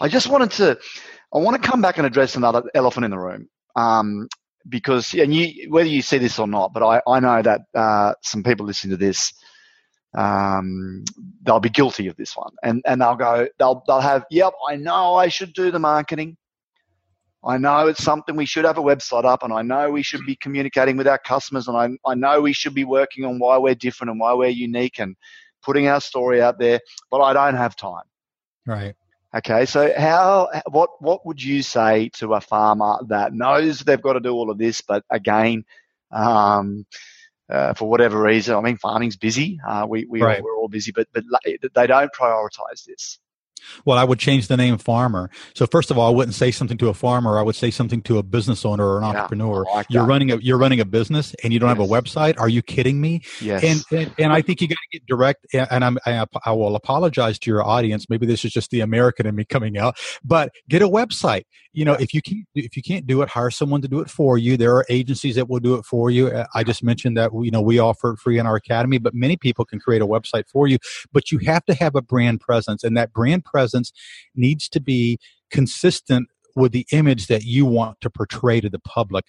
I 0.00 0.08
just 0.08 0.28
wanted 0.28 0.50
to, 0.52 0.78
I 1.34 1.38
want 1.38 1.60
to 1.60 1.68
come 1.68 1.82
back 1.82 1.98
and 1.98 2.06
address 2.06 2.36
another 2.36 2.62
elephant 2.74 3.04
in 3.04 3.10
the 3.10 3.18
room. 3.18 3.48
Um, 3.76 4.28
because 4.68 5.12
and 5.12 5.34
you 5.34 5.70
whether 5.70 5.88
you 5.88 6.00
see 6.02 6.18
this 6.18 6.38
or 6.38 6.46
not, 6.46 6.72
but 6.72 6.82
I, 6.82 7.02
I 7.06 7.20
know 7.20 7.42
that 7.42 7.62
uh, 7.74 8.14
some 8.22 8.42
people 8.42 8.64
listening 8.64 8.92
to 8.92 8.96
this, 8.96 9.32
um, 10.16 11.04
they'll 11.42 11.60
be 11.60 11.68
guilty 11.68 12.06
of 12.06 12.16
this 12.16 12.36
one, 12.36 12.52
and 12.62 12.82
and 12.86 13.00
they'll 13.00 13.16
go 13.16 13.46
they'll 13.58 13.82
they'll 13.86 14.00
have 14.00 14.24
yep 14.30 14.54
I 14.68 14.76
know 14.76 15.14
I 15.16 15.28
should 15.28 15.52
do 15.52 15.70
the 15.70 15.78
marketing, 15.78 16.36
I 17.44 17.58
know 17.58 17.88
it's 17.88 18.02
something 18.02 18.36
we 18.36 18.46
should 18.46 18.64
have 18.64 18.78
a 18.78 18.82
website 18.82 19.24
up, 19.24 19.42
and 19.42 19.52
I 19.52 19.62
know 19.62 19.90
we 19.90 20.02
should 20.02 20.24
be 20.24 20.36
communicating 20.36 20.96
with 20.96 21.06
our 21.06 21.18
customers, 21.18 21.68
and 21.68 21.76
I 21.76 21.90
I 22.10 22.14
know 22.14 22.40
we 22.40 22.52
should 22.52 22.74
be 22.74 22.84
working 22.84 23.24
on 23.24 23.38
why 23.38 23.58
we're 23.58 23.74
different 23.74 24.10
and 24.10 24.20
why 24.20 24.32
we're 24.32 24.48
unique 24.48 24.98
and 24.98 25.14
putting 25.62 25.88
our 25.88 26.00
story 26.00 26.40
out 26.40 26.58
there, 26.58 26.80
but 27.10 27.20
I 27.20 27.32
don't 27.32 27.56
have 27.56 27.76
time. 27.76 28.04
Right. 28.66 28.94
Okay, 29.36 29.66
so 29.66 29.92
how 29.98 30.48
what 30.70 31.02
what 31.02 31.26
would 31.26 31.42
you 31.42 31.62
say 31.62 32.08
to 32.10 32.34
a 32.34 32.40
farmer 32.40 32.98
that 33.08 33.34
knows 33.34 33.80
they've 33.80 34.00
got 34.00 34.12
to 34.12 34.20
do 34.20 34.30
all 34.30 34.48
of 34.50 34.58
this, 34.58 34.80
but 34.80 35.04
again, 35.10 35.64
um, 36.12 36.86
uh, 37.50 37.74
for 37.74 37.88
whatever 37.90 38.20
reason, 38.22 38.54
I 38.54 38.60
mean, 38.60 38.76
farming's 38.76 39.16
busy. 39.16 39.58
Uh, 39.66 39.86
we 39.88 40.06
we 40.06 40.22
Right. 40.22 40.38
all, 40.38 40.44
we're 40.44 40.56
all 40.56 40.68
busy, 40.68 40.92
but 40.92 41.08
but 41.12 41.24
they 41.74 41.86
don't 41.86 42.12
prioritize 42.12 42.84
this. 42.86 43.18
Well, 43.84 43.98
I 43.98 44.04
would 44.04 44.18
change 44.18 44.48
the 44.48 44.56
name 44.56 44.78
farmer. 44.78 45.30
So 45.54 45.66
first 45.66 45.90
of 45.90 45.98
all, 45.98 46.08
I 46.08 46.14
wouldn't 46.14 46.34
say 46.34 46.50
something 46.50 46.78
to 46.78 46.88
a 46.88 46.94
farmer. 46.94 47.38
I 47.38 47.42
would 47.42 47.56
say 47.56 47.70
something 47.70 48.02
to 48.02 48.18
a 48.18 48.22
business 48.22 48.64
owner 48.64 48.86
or 48.86 48.98
an 48.98 49.04
Yeah, 49.10 49.22
entrepreneur. 49.22 49.64
Like 49.74 49.86
you're 49.88 50.04
running 50.04 50.30
a 50.32 50.36
you're 50.38 50.58
running 50.58 50.80
a 50.80 50.84
business 50.84 51.34
and 51.42 51.52
you 51.52 51.58
don't 51.58 51.68
have 51.68 51.80
a 51.80 51.86
website. 51.86 52.38
Are 52.38 52.48
you 52.48 52.62
kidding 52.62 53.00
me? 53.00 53.22
Yes. 53.40 53.62
And, 53.64 53.84
and 53.90 54.14
and 54.18 54.32
I 54.32 54.42
think 54.42 54.60
you 54.60 54.68
got 54.68 54.76
to 54.76 54.98
get 54.98 55.06
direct. 55.06 55.46
And 55.52 55.84
I'm 55.84 55.98
I, 56.06 56.24
I 56.44 56.52
will 56.52 56.76
apologize 56.76 57.38
to 57.40 57.50
your 57.50 57.64
audience. 57.64 58.08
Maybe 58.08 58.26
this 58.26 58.44
is 58.44 58.52
just 58.52 58.70
the 58.70 58.80
American 58.80 59.26
in 59.26 59.34
me 59.36 59.44
coming 59.44 59.78
out. 59.78 59.96
But 60.24 60.52
get 60.68 60.82
a 60.82 60.88
website. 60.88 61.44
You 61.72 61.84
know, 61.84 61.94
if 61.94 62.14
you 62.14 62.22
can't 62.22 62.46
if 62.54 62.76
you 62.76 62.82
can't 62.82 63.06
do 63.06 63.22
it, 63.22 63.28
hire 63.28 63.50
someone 63.50 63.82
to 63.82 63.88
do 63.88 64.00
it 64.00 64.08
for 64.10 64.38
you. 64.38 64.56
There 64.56 64.74
are 64.76 64.86
agencies 64.88 65.34
that 65.36 65.48
will 65.48 65.60
do 65.60 65.74
it 65.74 65.84
for 65.84 66.10
you. 66.10 66.28
Uh, 66.28 66.46
I 66.54 66.62
just 66.62 66.84
mentioned 66.84 67.16
that 67.16 67.32
you 67.34 67.50
know 67.50 67.60
we 67.60 67.78
offer 67.80 68.12
it 68.12 68.18
free 68.18 68.38
in 68.38 68.46
our 68.46 68.56
academy, 68.56 68.98
but 68.98 69.14
many 69.14 69.36
people 69.36 69.64
can 69.64 69.80
create 69.80 70.00
a 70.00 70.06
website 70.06 70.48
for 70.48 70.68
you. 70.68 70.78
But 71.12 71.32
you 71.32 71.38
have 71.38 71.64
to 71.66 71.74
have 71.74 71.96
a 71.96 72.02
brand 72.02 72.40
presence, 72.40 72.84
and 72.84 72.96
that 72.96 73.12
brand 73.12 73.44
presence 73.54 73.92
needs 74.34 74.68
to 74.70 74.80
be 74.80 75.18
consistent 75.50 76.28
with 76.56 76.72
the 76.72 76.86
image 76.92 77.26
that 77.28 77.44
you 77.44 77.64
want 77.64 78.00
to 78.00 78.10
portray 78.10 78.60
to 78.60 78.70
the 78.70 78.78
public. 78.80 79.24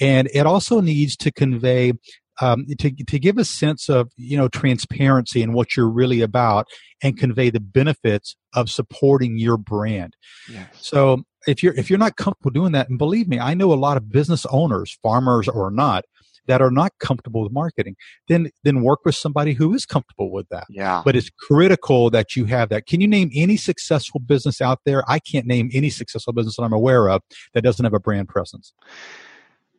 And 0.00 0.28
it 0.32 0.46
also 0.46 0.80
needs 0.80 1.16
to 1.18 1.32
convey 1.32 1.92
um, 2.40 2.66
to 2.78 2.90
to 2.90 3.18
give 3.18 3.36
a 3.36 3.44
sense 3.44 3.88
of 3.88 4.10
you 4.16 4.36
know 4.36 4.48
transparency 4.48 5.42
and 5.42 5.54
what 5.54 5.76
you're 5.76 5.90
really 5.90 6.20
about, 6.20 6.66
and 7.02 7.18
convey 7.18 7.50
the 7.50 7.60
benefits 7.60 8.36
of 8.54 8.70
supporting 8.70 9.38
your 9.38 9.56
brand. 9.56 10.14
yes. 10.48 10.68
So 10.80 11.24
if 11.48 11.62
you're 11.62 11.74
if 11.74 11.90
you're 11.90 11.98
not 11.98 12.16
comfortable 12.16 12.52
doing 12.52 12.72
that, 12.72 12.88
and 12.88 12.98
believe 12.98 13.28
me, 13.28 13.40
I 13.40 13.54
know 13.54 13.72
a 13.72 13.74
lot 13.74 13.96
of 13.96 14.10
business 14.10 14.46
owners, 14.50 14.96
farmers 15.02 15.48
or 15.48 15.70
not, 15.70 16.04
that 16.48 16.60
are 16.60 16.70
not 16.70 16.92
comfortable 16.98 17.42
with 17.42 17.52
marketing. 17.52 17.94
Then 18.26 18.50
then 18.64 18.82
work 18.82 19.00
with 19.04 19.14
somebody 19.14 19.52
who 19.52 19.72
is 19.74 19.86
comfortable 19.86 20.32
with 20.32 20.48
that. 20.48 20.66
Yeah. 20.68 21.02
But 21.04 21.14
it's 21.14 21.30
critical 21.30 22.10
that 22.10 22.34
you 22.34 22.46
have 22.46 22.68
that. 22.70 22.86
Can 22.86 23.00
you 23.00 23.06
name 23.08 23.30
any 23.34 23.56
successful 23.56 24.18
business 24.20 24.60
out 24.60 24.80
there? 24.84 25.04
I 25.08 25.20
can't 25.20 25.46
name 25.46 25.70
any 25.72 25.90
successful 25.90 26.32
business 26.32 26.56
that 26.56 26.62
I'm 26.62 26.72
aware 26.72 27.08
of 27.08 27.22
that 27.54 27.62
doesn't 27.62 27.84
have 27.84 27.94
a 27.94 28.00
brand 28.00 28.28
presence. 28.28 28.72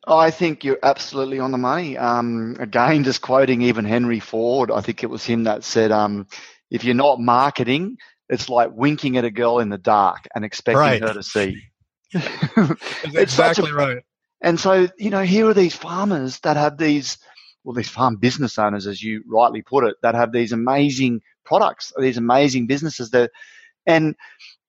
I 0.07 0.31
think 0.31 0.63
you're 0.63 0.79
absolutely 0.81 1.39
on 1.39 1.51
the 1.51 1.57
money. 1.57 1.97
Um, 1.97 2.55
again, 2.59 3.03
just 3.03 3.21
quoting 3.21 3.61
even 3.63 3.83
Henry 3.85 4.19
Ford, 4.19 4.71
I 4.71 4.81
think 4.81 5.03
it 5.03 5.07
was 5.09 5.25
him 5.25 5.43
that 5.43 5.63
said, 5.63 5.91
um, 5.91 6.25
if 6.71 6.83
you're 6.83 6.95
not 6.95 7.19
marketing, 7.19 7.97
it's 8.29 8.47
like 8.49 8.71
winking 8.73 9.17
at 9.17 9.25
a 9.25 9.29
girl 9.31 9.59
in 9.59 9.69
the 9.69 9.77
dark 9.77 10.27
and 10.33 10.45
expecting 10.45 10.79
Right. 10.79 11.01
her 11.01 11.13
to 11.13 11.21
see. 11.23 11.61
It's 12.13 13.33
such 13.33 13.59
a- 13.59 13.63
right. 13.73 13.97
And 14.41 14.59
so, 14.59 14.87
you 14.97 15.09
know, 15.09 15.23
here 15.23 15.47
are 15.47 15.53
these 15.53 15.75
farmers 15.75 16.39
that 16.39 16.57
have 16.57 16.77
these, 16.77 17.17
well, 17.63 17.75
these 17.75 17.89
farm 17.89 18.15
business 18.17 18.57
owners, 18.57 18.87
as 18.87 19.01
you 19.03 19.23
rightly 19.27 19.61
put 19.61 19.83
it, 19.83 19.95
that 20.01 20.15
have 20.15 20.31
these 20.31 20.53
amazing 20.53 21.21
products, 21.45 21.91
these 21.97 22.17
amazing 22.17 22.67
businesses 22.67 23.11
that, 23.11 23.31
and, 23.85 24.15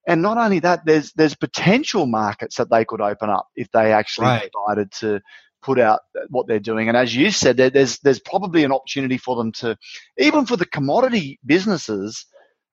and 0.09 0.23
not 0.23 0.39
only 0.39 0.59
that, 0.61 0.85
there's, 0.85 1.13
there's 1.13 1.35
potential 1.37 2.07
markets 2.07 2.57
that 2.57 2.71
they 2.71 2.85
could 2.85 3.01
open 3.01 3.31
up 3.31 3.49
if 3.55 3.71
they 3.71 3.93
actually 3.93 4.27
Right. 4.27 4.51
decided 4.53 4.91
to 4.93 5.21
put 5.63 5.79
out 5.79 6.01
what 6.31 6.49
they're 6.49 6.59
doing. 6.59 6.89
And 6.89 6.97
as 6.97 7.15
you 7.15 7.31
said, 7.31 7.57
there, 7.57 7.71
there's, 7.71 7.99
there's 7.99 8.19
probably 8.19 8.65
an 8.65 8.73
opportunity 8.73 9.19
for 9.19 9.37
them 9.37 9.53
to, 9.53 9.77
even 10.19 10.47
for 10.47 10.57
the 10.57 10.65
commodity 10.67 11.39
businesses, 11.45 12.27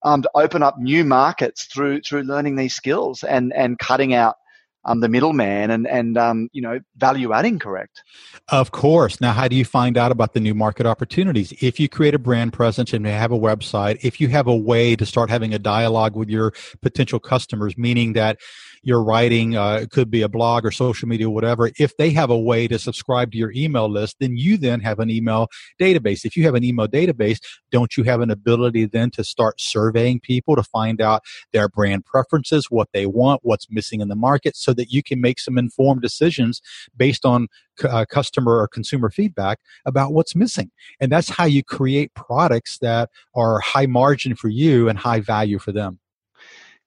um, 0.04 0.22
to 0.22 0.32
open 0.34 0.64
up 0.64 0.78
new 0.80 1.04
markets 1.04 1.66
through, 1.66 2.02
through 2.02 2.24
learning 2.24 2.56
these 2.56 2.74
skills 2.74 3.24
and, 3.24 3.54
and 3.54 3.78
cutting 3.78 4.14
out, 4.14 4.36
um, 4.86 5.02
the 5.02 5.10
middleman 5.10 5.72
and, 5.72 5.88
and, 5.88 6.18
um, 6.18 6.50
you 6.54 6.62
know, 6.62 6.80
value 6.96 7.34
adding 7.34 7.60
correct. 7.60 8.02
Of 8.50 8.72
course. 8.72 9.20
Now, 9.20 9.34
how 9.34 9.48
do 9.48 9.56
you 9.56 9.66
find 9.66 9.98
out 9.98 10.12
about 10.12 10.34
the 10.34 10.40
new 10.40 10.54
market 10.54 10.86
opportunities? 10.86 11.54
If 11.62 11.80
you 11.80 11.90
create 11.90 12.14
a 12.14 12.20
brand 12.20 12.54
presence 12.54 12.94
and 12.94 13.06
you 13.06 13.12
have 13.12 13.32
a 13.32 13.38
website, 13.38 14.00
if 14.04 14.22
you 14.22 14.30
have 14.30 14.48
a 14.48 14.56
way 14.56 14.96
to 14.96 15.06
start 15.06 15.30
having 15.30 15.54
a 15.54 15.60
dialogue 15.60 16.16
with 16.16 16.30
your 16.30 16.54
potential 16.82 17.20
customers, 17.20 17.78
meaning 17.78 18.14
that 18.14 18.40
you're 18.88 19.04
writing, 19.04 19.58
uh, 19.58 19.80
it 19.82 19.90
could 19.90 20.10
be 20.10 20.22
a 20.22 20.30
blog 20.30 20.66
or 20.66 20.72
social 20.72 21.10
media, 21.10 21.30
whatever. 21.30 21.70
If 21.78 21.98
they 21.98 22.10
have 22.12 22.30
a 22.30 22.40
way 22.40 22.70
to 22.70 22.80
subscribe 22.80 23.34
to 23.34 23.38
your 23.38 23.52
email 23.52 23.90
list, 23.90 24.16
then 24.22 24.38
you 24.38 24.56
then 24.56 24.80
have 24.80 25.00
an 25.00 25.10
email 25.10 25.50
database. 25.78 26.24
If 26.24 26.38
you 26.38 26.46
have 26.46 26.56
an 26.56 26.64
email 26.64 26.88
database, 26.88 27.40
don't 27.70 27.98
you 27.98 28.06
have 28.06 28.22
an 28.22 28.32
ability 28.32 28.86
then 28.86 29.12
to 29.12 29.26
start 29.26 29.60
surveying 29.60 30.22
people 30.22 30.56
to 30.56 30.64
find 30.64 31.02
out 31.02 31.24
their 31.52 31.68
brand 31.68 32.06
preferences, 32.06 32.72
what 32.72 32.88
they 32.94 33.06
want, 33.06 33.42
what's 33.44 33.70
missing 33.70 34.00
in 34.00 34.08
the 34.08 34.16
market, 34.16 34.56
so 34.56 34.74
that 34.76 34.90
you 34.90 35.04
can 35.04 35.20
make 35.20 35.40
some 35.40 35.58
informed 35.58 36.02
decisions 36.02 36.62
based 36.96 37.26
on 37.26 37.50
uh, 37.84 38.06
customer 38.10 38.56
or 38.58 38.70
consumer 38.70 39.10
feedback 39.10 39.60
about 39.86 40.14
what's 40.14 40.34
missing. 40.34 40.72
And 41.02 41.12
that's 41.12 41.28
how 41.28 41.44
you 41.44 41.62
create 41.62 42.14
products 42.14 42.78
that 42.78 43.10
are 43.36 43.60
high 43.60 43.86
margin 43.86 44.34
for 44.34 44.48
you 44.48 44.88
and 44.88 44.98
high 44.98 45.20
value 45.20 45.60
for 45.60 45.74
them. 45.74 46.00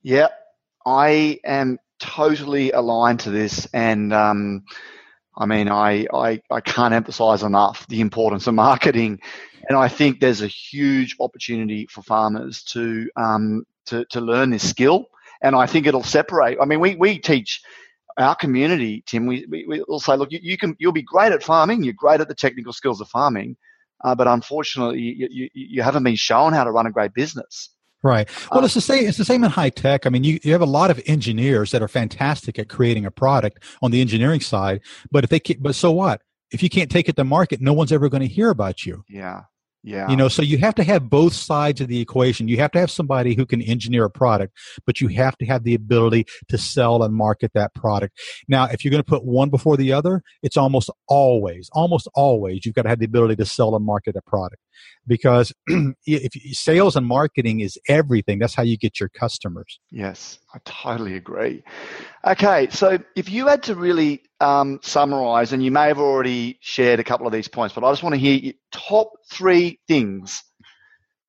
Yeah, 0.03 0.29
I 0.87 1.39
am 1.45 1.79
totally 2.01 2.73
aligned 2.73 3.21
to 3.21 3.31
this, 3.31 3.67
and 3.73 4.13
um, 4.13 4.65
I 5.37 5.47
mean, 5.47 5.69
I, 5.69 6.07
I 6.13 6.41
I 6.51 6.61
can't 6.61 6.95
emphasize 6.95 7.43
enough 7.43 7.87
the 7.89 8.01
importance 8.01 8.47
of 8.47 8.55
marketing, 8.55 9.21
and 9.69 9.79
I 9.79 9.89
think 9.89 10.21
there's 10.21 10.43
a 10.43 10.47
huge 10.47 11.17
opportunity 11.21 11.87
for 11.87 12.03
farmers 12.03 12.65
to 12.65 13.09
um, 13.17 13.65
to 13.87 14.05
to 14.07 14.21
learn 14.21 14.51
this 14.51 14.69
skill, 14.69 15.07
and 15.43 15.55
I 15.55 15.67
think 15.67 15.87
it'll 15.87 16.03
separate. 16.03 16.59
I 16.61 16.65
mean, 16.65 16.81
we 16.81 16.97
we 16.97 17.19
teach 17.19 17.63
our 18.19 18.35
community, 18.35 19.03
Tim. 19.07 19.27
We 19.27 19.47
we 19.49 19.85
we'll 19.87 20.01
say, 20.01 20.17
look, 20.17 20.33
you, 20.33 20.41
you 20.43 20.59
can 20.59 20.77
you'll 20.79 20.93
be 20.93 21.03
great 21.03 21.33
at 21.33 21.43
farming, 21.43 21.85
you're 21.85 21.95
great 21.95 22.21
at 22.21 22.29
the 22.29 22.35
technical 22.35 22.73
skills 22.73 23.01
of 23.01 23.09
farming, 23.09 23.57
uh, 24.05 24.15
but 24.15 24.27
unfortunately, 24.27 25.01
you, 25.01 25.29
you 25.31 25.49
you 25.55 25.83
haven't 25.83 26.03
been 26.03 26.17
shown 26.17 26.53
how 26.53 26.65
to 26.65 26.71
run 26.71 26.87
a 26.87 26.93
great 26.93 27.15
business. 27.15 27.71
Right. 28.03 28.29
Well, 28.51 28.65
it's 28.65 28.75
um, 28.75 28.79
the 28.79 28.83
same. 28.83 29.07
It's 29.07 29.19
the 29.19 29.25
same 29.25 29.45
in 29.45 29.51
high 29.51 29.69
tech. 29.69 30.07
I 30.07 30.11
mean, 30.11 30.25
you, 30.25 30.41
you 30.43 30.53
have 30.53 30.63
a 30.63 30.67
lot 30.67 30.91
of 30.91 31.01
engineers 31.07 31.71
that 31.73 31.83
are 31.83 31.89
fantastic 31.89 32.59
at 32.59 32.69
creating 32.69 33.05
a 33.05 33.11
product 33.11 33.63
on 33.83 33.91
the 33.91 34.01
engineering 34.01 34.41
side, 34.41 34.81
but 35.11 35.25
if 35.25 35.31
they 35.31 35.41
can't, 35.41 35.63
but 35.63 35.75
so 35.75 35.93
what? 35.93 36.23
If 36.51 36.63
you 36.63 36.71
can't 36.71 36.91
take 36.91 37.09
it 37.09 37.17
to 37.17 37.25
market, 37.25 37.61
no 37.61 37.73
one's 37.73 37.93
ever 37.93 38.09
going 38.09 38.23
to 38.23 38.27
hear 38.27 38.51
about 38.51 38.87
you. 38.87 39.05
Yeah, 39.09 39.43
yeah. 39.83 40.09
You 40.11 40.17
know, 40.17 40.29
so 40.29 40.43
you 40.43 40.59
have 40.59 40.75
to 40.77 40.83
have 40.83 41.09
both 41.09 41.33
sides 41.33 41.81
of 41.81 41.89
the 41.89 42.01
equation. 42.01 42.49
You 42.49 42.57
have 42.59 42.71
to 42.73 42.81
have 42.81 42.91
somebody 42.91 43.35
who 43.35 43.47
can 43.47 43.63
engineer 43.63 44.05
a 44.05 44.11
product, 44.11 44.57
but 44.87 45.01
you 45.01 45.09
have 45.09 45.37
to 45.39 45.47
have 45.47 45.65
the 45.65 45.75
ability 45.75 46.27
to 46.49 46.59
sell 46.59 47.03
and 47.03 47.15
market 47.15 47.53
that 47.55 47.75
product. 47.75 48.19
Now, 48.49 48.65
if 48.65 48.85
you're 48.85 48.91
going 48.91 49.03
to 49.03 49.09
put 49.09 49.25
one 49.25 49.49
before 49.49 49.77
the 49.77 49.93
other, 49.93 50.23
it's 50.43 50.57
almost 50.57 50.91
always, 51.07 51.71
almost 51.73 52.09
always, 52.15 52.67
you've 52.67 52.75
got 52.75 52.83
to 52.83 52.89
have 52.89 52.99
the 52.99 53.07
ability 53.07 53.37
to 53.37 53.47
sell 53.47 53.75
and 53.75 53.85
market 53.85 54.17
a 54.17 54.23
product 54.23 54.61
because 55.07 55.53
if 56.07 56.57
sales 56.57 56.97
and 56.97 57.07
marketing 57.07 57.61
is 57.61 57.79
everything, 57.88 58.38
that's 58.38 58.55
how 58.55 58.62
you 58.62 58.77
get 58.77 59.01
your 59.01 59.09
customers. 59.09 59.81
Yes, 59.90 60.38
I 60.55 60.59
totally 60.64 61.16
agree. 61.16 61.62
Okay, 62.25 62.69
so 62.71 62.99
if 63.16 63.31
you 63.31 63.47
had 63.47 63.64
to 63.64 63.75
really 63.75 64.23
um, 64.40 64.81
summarize, 64.83 65.53
and 65.53 65.64
you 65.64 65.71
may 65.71 65.88
have 65.88 65.99
already 65.99 66.59
shared 66.61 67.01
a 67.01 67.05
couple 67.05 67.27
of 67.27 67.33
these 67.33 67.49
points, 67.49 67.75
but 67.75 67.85
I 67.85 67.90
just 67.90 68.03
want 68.03 68.14
to 68.14 68.21
hear 68.21 68.35
your 68.35 68.55
top 68.73 69.11
three 69.31 69.81
things 69.88 70.43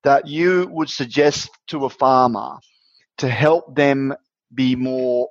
that 0.03 0.27
you 0.27 0.67
would 0.71 0.89
suggest 0.89 1.49
to 1.67 1.85
a 1.85 1.89
farmer 1.89 2.57
to 3.17 3.29
help 3.29 3.75
them 3.75 4.13
be 4.53 4.75
more, 4.75 5.29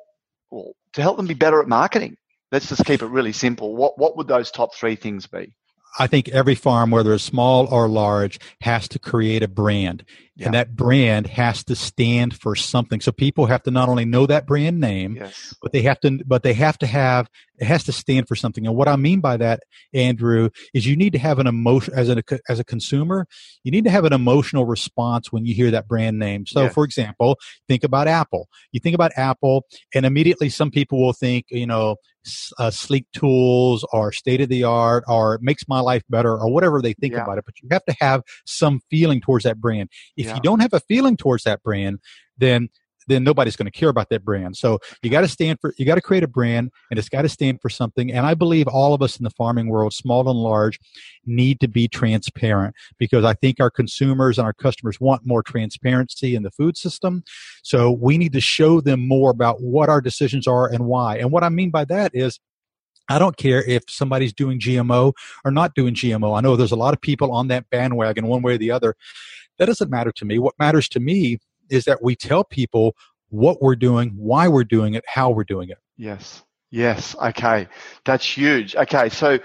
well, 0.51 0.73
to 0.93 1.03
help 1.03 1.17
them 1.17 1.27
be 1.27 1.35
better 1.35 1.61
at 1.61 1.69
marketing. 1.69 2.17
Let's 2.53 2.69
just 2.69 2.85
keep 2.85 3.03
it 3.03 3.07
really 3.07 3.33
simple. 3.33 3.77
What 3.77 3.97
what 3.97 4.17
would 4.17 4.27
those 4.27 4.51
top 4.51 4.75
three 4.75 4.97
things 4.97 5.27
be? 5.27 5.55
I 5.99 6.07
think 6.07 6.29
every 6.29 6.55
farm, 6.55 6.91
whether 6.91 7.13
it's 7.15 7.25
small 7.25 7.67
or 7.67 7.89
large, 7.89 8.39
has 8.61 8.89
to 8.89 8.99
create 8.99 9.43
a 9.43 9.49
brand. 9.49 10.05
Yeah. 10.41 10.47
And 10.47 10.55
that 10.55 10.75
brand 10.75 11.27
has 11.27 11.63
to 11.65 11.77
stand 11.77 12.35
for 12.35 12.57
something. 12.57 13.01
So 13.01 13.13
people 13.13 13.47
have 13.47 13.63
to 13.65 13.71
not 13.71 13.89
only 13.89 14.05
know 14.07 14.27
that 14.27 14.47
brand 14.47 14.81
name, 14.81 15.17
Yes. 15.17 15.55
but 15.63 15.73
they 15.73 15.83
have 15.83 16.01
to 16.01 16.19
but 16.27 16.43
they 16.43 16.55
have 16.55 16.79
to 16.79 16.87
have 16.87 17.29
it 17.59 17.67
has 17.67 17.85
to 17.85 17.93
stand 17.93 18.27
for 18.27 18.35
something 18.35 18.67
and 18.67 18.75
what 18.75 18.89
i 18.89 18.97
mean 18.97 19.21
by 19.21 19.37
that 19.37 19.61
andrew 19.93 20.49
is 20.73 20.87
you 20.87 20.97
need 20.97 21.13
to 21.13 21.19
have 21.19 21.39
an 21.39 21.47
emotion 21.47 21.93
as 21.95 22.09
a 22.09 22.23
as 22.49 22.59
a 22.59 22.65
consumer 22.65 23.27
you 23.65 23.71
need 23.71 23.85
to 23.85 23.91
have 23.91 24.05
an 24.07 24.15
emotional 24.15 24.65
response 24.65 25.31
when 25.31 25.45
you 25.45 25.55
hear 25.55 25.71
that 25.71 25.87
brand 25.87 26.19
name 26.19 26.47
so 26.47 26.63
Yeah. 26.63 26.69
for 26.71 26.85
example 26.85 27.39
think 27.69 27.85
about 27.85 28.09
apple 28.09 28.49
you 28.73 28.81
think 28.81 28.95
about 28.95 29.13
apple 29.17 29.67
and 29.95 30.07
immediately 30.07 30.49
some 30.49 30.71
people 30.71 31.01
will 31.03 31.13
think 31.13 31.45
you 31.51 31.67
know 31.67 31.97
uh, 32.59 32.71
sleek 32.71 33.07
tools 33.15 33.85
or 33.95 34.13
state 34.13 34.41
of 34.43 34.49
the 34.51 34.63
art 34.65 35.05
or 35.09 35.39
makes 35.41 35.67
my 35.69 35.81
life 35.81 36.03
better 36.11 36.33
or 36.39 36.51
whatever 36.53 36.81
they 36.83 36.93
think 36.95 37.15
Yeah. 37.15 37.23
about 37.23 37.39
it 37.39 37.45
but 37.47 37.55
you 37.63 37.69
have 37.73 37.85
to 37.87 37.95
have 38.01 38.23
some 38.47 38.81
feeling 38.91 39.21
towards 39.21 39.45
that 39.45 39.59
brand 39.61 39.89
if 40.17 40.30
Yeah. 40.31 40.37
you 40.37 40.43
don't 40.43 40.61
have 40.61 40.73
a 40.73 40.81
feeling 40.81 41.17
towards 41.17 41.45
that 41.45 41.63
brand 41.63 41.99
then 42.39 42.71
then 43.11 43.25
nobody's 43.25 43.57
going 43.57 43.67
to 43.67 43.77
care 43.77 43.89
about 43.89 44.09
that 44.11 44.25
brand. 44.25 44.57
So 44.57 44.79
you 45.03 45.11
got 45.11 45.23
to 45.23 45.29
stand 45.29 45.59
for, 45.61 45.75
you 45.77 45.85
got 45.85 45.97
to 45.97 46.01
create 46.01 46.23
a 46.23 46.29
brand 46.29 46.71
and 46.91 46.99
it's 46.99 47.09
got 47.09 47.23
to 47.23 47.29
stand 47.29 47.61
for 47.61 47.69
something. 47.69 48.13
And 48.13 48.25
I 48.25 48.35
believe 48.35 48.69
all 48.69 48.95
of 48.95 49.03
us 49.03 49.19
in 49.19 49.25
the 49.25 49.31
farming 49.31 49.69
world, 49.69 49.93
small 49.93 50.29
and 50.29 50.39
large, 50.39 50.79
need 51.27 51.61
to 51.61 51.69
be 51.69 51.89
transparent 51.89 52.75
because 52.99 53.25
I 53.25 53.35
think 53.35 53.59
our 53.61 53.71
consumers 53.71 54.39
and 54.39 54.47
our 54.47 54.53
customers 54.53 55.01
want 55.01 55.27
more 55.27 55.43
transparency 55.43 56.35
in 56.35 56.43
the 56.43 56.51
food 56.51 56.77
system. 56.77 57.25
So 57.63 57.91
we 57.91 58.17
need 58.17 58.33
to 58.33 58.41
show 58.41 58.81
them 58.81 59.07
more 59.07 59.31
about 59.31 59.61
what 59.61 59.89
our 59.89 60.01
decisions 60.01 60.47
are 60.47 60.69
and 60.69 60.87
why. 60.87 61.19
And 61.19 61.33
what 61.33 61.45
I 61.45 61.49
mean 61.49 61.71
by 61.71 61.85
that 61.87 62.13
is 62.15 62.39
I 63.09 63.19
don't 63.19 63.37
care 63.37 63.65
if 63.65 63.83
somebody's 63.89 64.33
doing 64.33 64.61
GMO 64.61 65.13
or 65.45 65.51
not 65.51 65.75
doing 65.75 65.95
GMO. 65.95 66.39
I 66.39 66.41
know 66.41 66.55
there's 66.55 66.71
a 66.71 66.77
lot 66.77 66.95
of 66.95 67.01
people 67.01 67.33
on 67.33 67.49
that 67.49 67.69
bandwagon 67.69 68.29
one 68.29 68.41
way 68.41 68.55
or 68.55 68.59
the 68.59 68.71
other. 68.71 68.95
That 69.61 69.67
doesn't 69.67 69.91
matter 69.91 70.11
to 70.13 70.25
me. 70.25 70.39
What 70.39 70.55
matters 70.59 70.89
to 70.89 71.01
me 71.01 71.39
is 71.69 71.85
that 71.85 72.03
we 72.03 72.17
tell 72.17 72.45
people 72.45 72.97
what 73.29 73.61
we're 73.61 73.77
doing, 73.77 74.15
why 74.17 74.49
we're 74.49 74.65
doing 74.65 74.95
it, 74.95 75.05
how 75.07 75.29
we're 75.31 75.45
doing 75.45 75.69
it. 75.69 75.77
Yes. 75.99 76.43
Yes. 76.71 77.15
Okay. 77.15 77.69
That's 78.07 78.25
huge. 78.25 78.75
Okay. 78.75 79.11
So, 79.11 79.39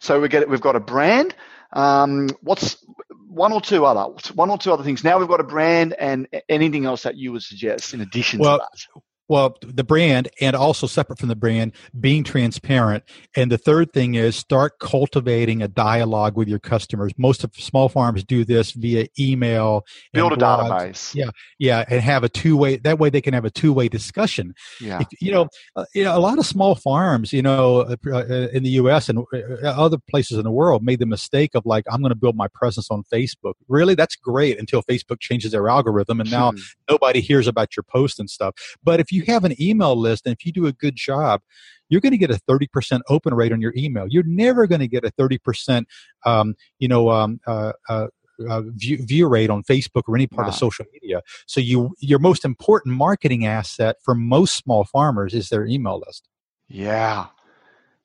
so 0.00 0.20
we 0.20 0.28
get 0.28 0.42
it. 0.42 0.50
we've 0.50 0.60
got 0.60 0.74
a 0.74 0.80
brand. 0.80 1.36
Um, 1.72 2.30
what's 2.42 2.84
one 3.28 3.52
or 3.52 3.60
two 3.60 3.86
other 3.86 4.12
one 4.34 4.50
or 4.50 4.58
two 4.58 4.72
other 4.72 4.82
things? 4.82 5.04
Now 5.04 5.20
we've 5.20 5.28
got 5.28 5.38
a 5.38 5.44
brand 5.44 5.92
and 5.92 6.26
anything 6.48 6.84
else 6.84 7.04
that 7.04 7.16
you 7.16 7.30
would 7.30 7.44
suggest 7.44 7.94
in 7.94 8.00
addition 8.00 8.40
well, 8.40 8.58
to 8.58 8.64
that 8.64 9.00
well 9.30 9.56
the 9.62 9.84
brand 9.84 10.28
and 10.40 10.56
also 10.56 10.88
separate 10.88 11.20
from 11.20 11.28
the 11.28 11.36
brand 11.36 11.72
being 11.98 12.24
transparent. 12.24 13.04
And 13.36 13.50
the 13.50 13.56
third 13.56 13.92
thing 13.92 14.16
is 14.16 14.34
start 14.34 14.80
cultivating 14.80 15.62
a 15.62 15.68
dialogue 15.68 16.36
with 16.36 16.48
your 16.48 16.58
customers. 16.58 17.12
Most 17.16 17.44
of 17.44 17.54
small 17.54 17.88
farms 17.88 18.24
do 18.24 18.44
this 18.44 18.72
via 18.72 19.06
email 19.18 19.86
build 20.12 20.32
a 20.32 20.36
blogs. 20.36 20.68
database. 20.68 21.14
Yeah 21.14 21.30
yeah 21.58 21.84
and 21.88 22.00
have 22.00 22.24
a 22.24 22.28
two-way 22.28 22.76
that 22.78 22.98
way 22.98 23.08
they 23.08 23.20
can 23.20 23.32
have 23.32 23.44
a 23.44 23.50
two-way 23.50 23.88
discussion. 23.88 24.52
Yeah. 24.80 25.00
If, 25.00 25.06
you 25.20 25.30
know 25.30 25.46
uh, 25.76 25.84
you 25.94 26.02
know 26.02 26.16
a 26.16 26.18
lot 26.18 26.38
of 26.38 26.44
small 26.44 26.74
farms 26.74 27.32
you 27.32 27.42
know 27.42 27.82
uh, 27.82 27.96
uh 28.06 28.48
in 28.52 28.64
the 28.64 28.70
us 28.70 29.08
and 29.08 29.20
uh, 29.32 29.46
other 29.62 29.98
places 30.10 30.38
in 30.38 30.44
the 30.44 30.50
world 30.50 30.82
made 30.82 30.98
the 30.98 31.06
mistake 31.06 31.54
of 31.54 31.64
like 31.64 31.84
i'm 31.88 32.00
going 32.00 32.10
to 32.10 32.16
build 32.16 32.36
my 32.36 32.48
presence 32.52 32.90
on 32.90 33.04
facebook. 33.12 33.54
Really 33.68 33.94
that's 33.94 34.16
great 34.16 34.58
until 34.58 34.82
facebook 34.82 35.20
changes 35.20 35.52
their 35.52 35.68
algorithm 35.68 36.20
and 36.20 36.30
now 36.30 36.50
hmm. 36.50 36.58
nobody 36.90 37.20
hears 37.20 37.46
about 37.46 37.76
your 37.76 37.84
post 37.84 38.18
and 38.18 38.28
stuff. 38.28 38.54
But 38.82 38.98
if 38.98 39.12
you 39.12 39.19
you 39.26 39.32
have 39.32 39.44
an 39.44 39.60
email 39.60 39.96
list 39.96 40.26
and 40.26 40.34
if 40.34 40.44
you 40.44 40.52
do 40.52 40.66
a 40.66 40.72
good 40.72 40.96
job, 40.96 41.42
you're 41.88 42.00
going 42.00 42.12
to 42.12 42.18
get 42.18 42.30
a 42.30 42.40
30% 42.48 43.00
open 43.08 43.34
rate 43.34 43.52
on 43.52 43.60
your 43.60 43.72
email. 43.76 44.06
You're 44.08 44.24
never 44.24 44.66
going 44.66 44.80
to 44.80 44.88
get 44.88 45.04
a 45.04 45.10
30%, 45.10 45.84
um, 46.24 46.54
you 46.78 46.88
know, 46.88 47.10
um, 47.10 47.40
uh, 47.46 47.72
uh, 47.88 48.06
uh, 48.48 48.62
view, 48.68 48.98
view 49.04 49.28
rate 49.28 49.50
on 49.50 49.62
Facebook 49.64 50.02
or 50.06 50.16
any 50.16 50.26
part 50.26 50.46
wow. 50.46 50.50
of 50.50 50.54
social 50.54 50.86
media. 50.92 51.20
So 51.46 51.60
you, 51.60 51.94
your 51.98 52.18
most 52.18 52.44
important 52.44 52.94
marketing 52.94 53.44
asset 53.44 53.96
for 54.02 54.14
most 54.14 54.56
small 54.56 54.84
farmers 54.84 55.34
is 55.34 55.48
their 55.48 55.66
email 55.66 56.02
list. 56.06 56.28
Yeah, 56.68 57.26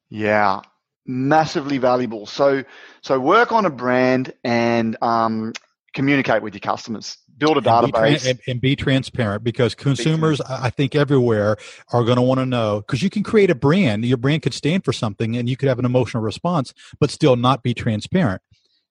yeah, 0.09 0.61
massively 1.05 1.77
valuable. 1.77 2.25
So, 2.25 2.63
so 3.01 3.19
work 3.19 3.51
on 3.51 3.65
a 3.65 3.69
brand 3.69 4.33
and 4.43 4.97
um, 5.01 5.53
communicate 5.95 6.43
with 6.43 6.53
your 6.53 6.59
customers 6.59 7.17
build 7.37 7.57
a 7.57 7.61
database 7.61 8.23
be 8.23 8.29
and, 8.29 8.39
and, 8.47 8.61
be 8.61 8.75
transparent 8.75 9.43
because 9.43 9.73
consumers 9.73 10.41
i 10.41 10.69
think 10.69 10.93
everywhere 10.93 11.57
are 11.91 12.03
going 12.03 12.17
to 12.17 12.21
want 12.21 12.39
to 12.39 12.45
know 12.45 12.81
because 12.81 13.01
you 13.01 13.09
can 13.09 13.23
create 13.23 13.49
a 13.49 13.55
brand 13.55 14.05
your 14.05 14.17
brand 14.17 14.41
could 14.41 14.53
stand 14.53 14.83
for 14.85 14.93
something 14.93 15.35
and 15.35 15.49
you 15.49 15.57
could 15.57 15.69
have 15.69 15.79
an 15.79 15.85
emotional 15.85 16.21
response 16.21 16.73
but 16.99 17.09
still 17.09 17.35
not 17.35 17.63
be 17.63 17.73
transparent. 17.73 18.41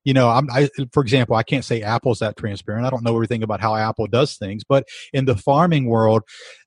You 0.03 0.13
know 0.13 0.29
I'm, 0.29 0.51
I, 0.51 0.69
for 0.93 1.03
example 1.03 1.37
i 1.37 1.43
can't 1.43 1.65
say 1.65 1.83
apple's 1.83 2.19
that 2.19 2.37
transparent. 2.37 2.87
I 2.87 2.91
don't 2.91 3.05
know 3.05 3.15
everything 3.15 3.43
about 3.43 3.61
how 3.61 3.75
apple 3.75 4.07
does 4.07 4.37
things 4.37 4.63
but 4.65 4.87
in 5.13 5.27
the 5.27 5.37
farming 5.37 5.87
world 5.87 6.23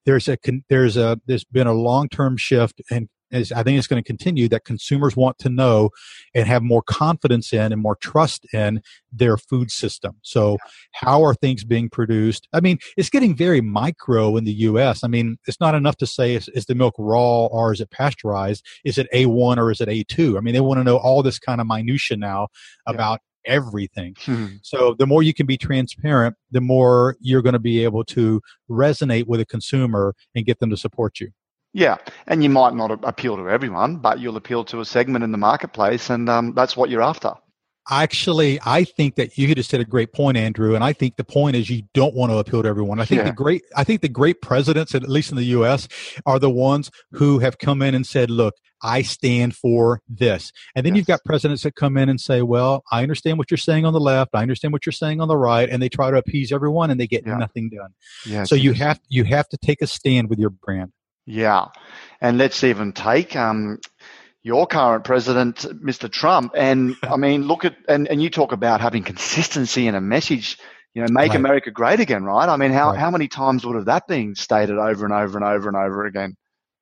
there's 0.06 0.28
a 0.28 0.38
there's 0.70 0.98
a 0.98 1.20
there's 1.26 1.44
been 1.44 1.68
a 1.68 1.74
long-term 1.74 2.38
shift 2.38 2.82
and 2.90 3.10
is 3.32 3.52
I 3.52 3.64
think 3.64 3.78
it's 3.78 3.88
going 3.88 4.02
to 4.02 4.08
continue 4.08 4.48
that 4.50 4.66
consumers 4.66 5.16
want 5.16 5.38
to 5.40 5.50
know 5.50 5.90
and 6.34 6.48
have 6.48 6.64
more 6.64 6.82
confidence 6.82 7.54
in 7.54 7.72
and 7.72 7.82
more 7.82 7.96
trust 7.96 8.46
in 8.54 8.82
their 9.12 9.38
food 9.38 9.72
system. 9.72 10.16
So 10.22 10.58
how 10.94 11.24
are 11.24 11.34
things 11.34 11.64
being 11.64 11.90
produced? 11.90 12.48
I 12.54 12.60
mean, 12.60 12.80
it's 12.96 13.10
getting 13.10 13.36
very 13.36 13.62
micro 13.62 14.38
in 14.38 14.44
the 14.44 14.54
US. 14.54 15.04
I 15.04 15.08
mean, 15.08 15.38
it's 15.48 15.60
not 15.60 15.76
enough 15.76 15.98
to 15.98 16.08
say 16.08 16.36
is, 16.36 16.48
is 16.50 16.66
the 16.66 16.76
milk 16.76 16.96
raw 16.98 17.48
or 17.48 17.74
is 17.74 17.82
it 17.82 17.92
pasteurized? 17.92 18.66
Is 18.86 18.98
it 18.98 19.08
A1 19.14 19.58
or 19.58 19.72
is 19.72 19.82
it 19.82 19.90
A2? 19.90 20.38
I 20.38 20.42
mean, 20.42 20.54
they 20.54 20.62
want 20.62 20.80
to 20.80 20.84
know 20.84 20.98
all 20.98 21.24
this 21.24 21.40
kind 21.40 21.62
of 21.62 21.68
minutia 21.68 22.18
now 22.18 22.48
about 22.86 23.20
yeah. 23.46 23.54
everything. 23.56 24.16
Hmm. 24.20 24.48
So 24.62 24.96
the 24.98 25.08
more 25.08 25.24
you 25.24 25.34
can 25.34 25.46
be 25.46 25.58
transparent, 25.58 26.36
the 26.52 26.62
more 26.62 27.18
you're 27.20 27.42
going 27.42 27.54
to 27.54 27.60
be 27.60 27.84
able 27.84 28.04
to 28.06 28.42
resonate 28.70 29.28
with 29.28 29.40
a 29.40 29.46
consumer 29.46 30.16
and 30.36 30.46
get 30.46 30.60
them 30.60 30.70
to 30.70 30.78
support 30.78 31.20
you. 31.20 31.32
Yeah, 31.78 31.98
and 32.26 32.42
you 32.42 32.50
might 32.50 32.74
not 32.74 32.90
appeal 33.04 33.38
to 33.38 33.48
everyone, 33.48 33.98
but 33.98 34.20
you'll 34.20 34.36
appeal 34.36 34.66
to 34.66 34.80
a 34.80 34.86
segment 34.86 35.24
in 35.24 35.32
the 35.32 35.38
marketplace, 35.38 36.10
and 36.10 36.28
um, 36.28 36.54
that's 36.56 36.76
what 36.76 36.90
you're 36.90 37.04
after. 37.04 37.36
Actually, 37.88 38.60
I 38.66 38.84
think 38.84 39.14
that 39.18 39.38
you 39.38 39.54
just 39.54 39.70
said 39.70 39.80
a 39.80 39.86
great 39.86 40.12
point, 40.12 40.38
Andrew, 40.38 40.74
and 40.74 40.84
I 40.84 40.92
think 40.92 41.18
the 41.18 41.24
point 41.24 41.56
is 41.56 41.70
you 41.70 41.84
don't 41.94 42.16
want 42.16 42.32
to 42.32 42.40
appeal 42.40 42.64
to 42.64 42.68
everyone. 42.68 43.00
I 43.00 43.06
think 43.06 43.20
yeah. 43.20 43.26
the 43.26 43.32
great, 43.32 43.62
I 43.76 43.84
think 43.84 44.02
the 44.02 44.10
great 44.10 44.42
presidents, 44.42 44.96
at 44.96 45.08
least 45.08 45.30
in 45.30 45.38
the 45.38 45.44
U.S., 45.46 45.88
are 46.26 46.40
the 46.40 46.50
ones 46.50 46.90
who 47.12 47.38
have 47.40 47.60
come 47.60 47.84
in 47.84 47.94
and 47.94 48.08
said, 48.08 48.32
"Look, 48.32 48.56
I 48.82 49.04
stand 49.04 49.56
for 49.56 50.02
this," 50.10 50.52
and 50.76 50.84
then 50.84 50.96
yes. 50.96 51.02
you've 51.02 51.08
got 51.08 51.24
presidents 51.26 51.62
that 51.62 51.76
come 51.76 51.96
in 51.96 52.10
and 52.10 52.20
say, 52.20 52.42
"Well, 52.42 52.84
I 52.92 53.04
understand 53.04 53.38
what 53.38 53.52
you're 53.52 53.58
saying 53.60 53.86
on 53.86 53.94
the 53.94 54.00
left, 54.00 54.32
I 54.34 54.42
understand 54.42 54.74
what 54.74 54.88
you're 54.88 54.94
saying 54.94 55.22
on 55.22 55.28
the 55.28 55.38
right," 55.38 55.70
and 55.70 55.80
they 55.80 55.90
try 55.90 56.10
to 56.10 56.18
appease 56.18 56.52
everyone, 56.52 56.90
and 56.90 57.00
they 57.00 57.08
get 57.08 57.24
yeah. 57.28 57.38
nothing 57.38 57.70
done. 57.70 57.94
Yeah, 58.26 58.46
so 58.46 58.56
you 58.56 58.74
have 58.74 59.00
you 59.10 59.26
have 59.26 59.48
to 59.50 59.58
take 59.58 59.84
a 59.84 59.88
stand 59.88 60.28
with 60.28 60.40
your 60.40 60.50
brand. 60.50 60.92
Yeah. 61.28 61.66
And 62.22 62.40
let's 62.40 62.64
even 62.64 62.94
take 62.94 63.36
um, 63.36 63.80
your 64.42 64.66
current 64.66 65.04
president, 65.04 65.58
Mr. 65.58 66.10
Trump. 66.12 66.54
And 66.56 66.96
I 67.04 67.18
mean, 67.18 67.44
look 67.44 67.66
at, 67.66 67.76
and, 67.88 68.08
and 68.08 68.24
you 68.24 68.32
talk 68.32 68.54
about 68.54 68.82
having 68.82 69.04
consistency 69.04 69.86
in 69.88 69.94
a 69.94 70.02
message, 70.02 70.58
you 70.96 71.04
know, 71.04 71.10
make 71.12 71.32
right. 71.32 71.40
America 71.40 71.70
great 71.70 72.00
again, 72.00 72.24
right? 72.24 72.50
I 72.50 72.56
mean, 72.56 72.72
how, 72.72 72.92
right. 72.92 73.00
how 73.00 73.12
many 73.12 73.28
times 73.28 73.66
would 73.66 73.76
have 73.76 73.86
that 73.86 74.08
been 74.08 74.34
stated 74.34 74.78
over 74.78 75.06
and 75.06 75.14
over 75.14 75.38
and 75.38 75.46
over 75.46 75.68
and 75.68 75.78
over 75.78 76.06
again? 76.06 76.36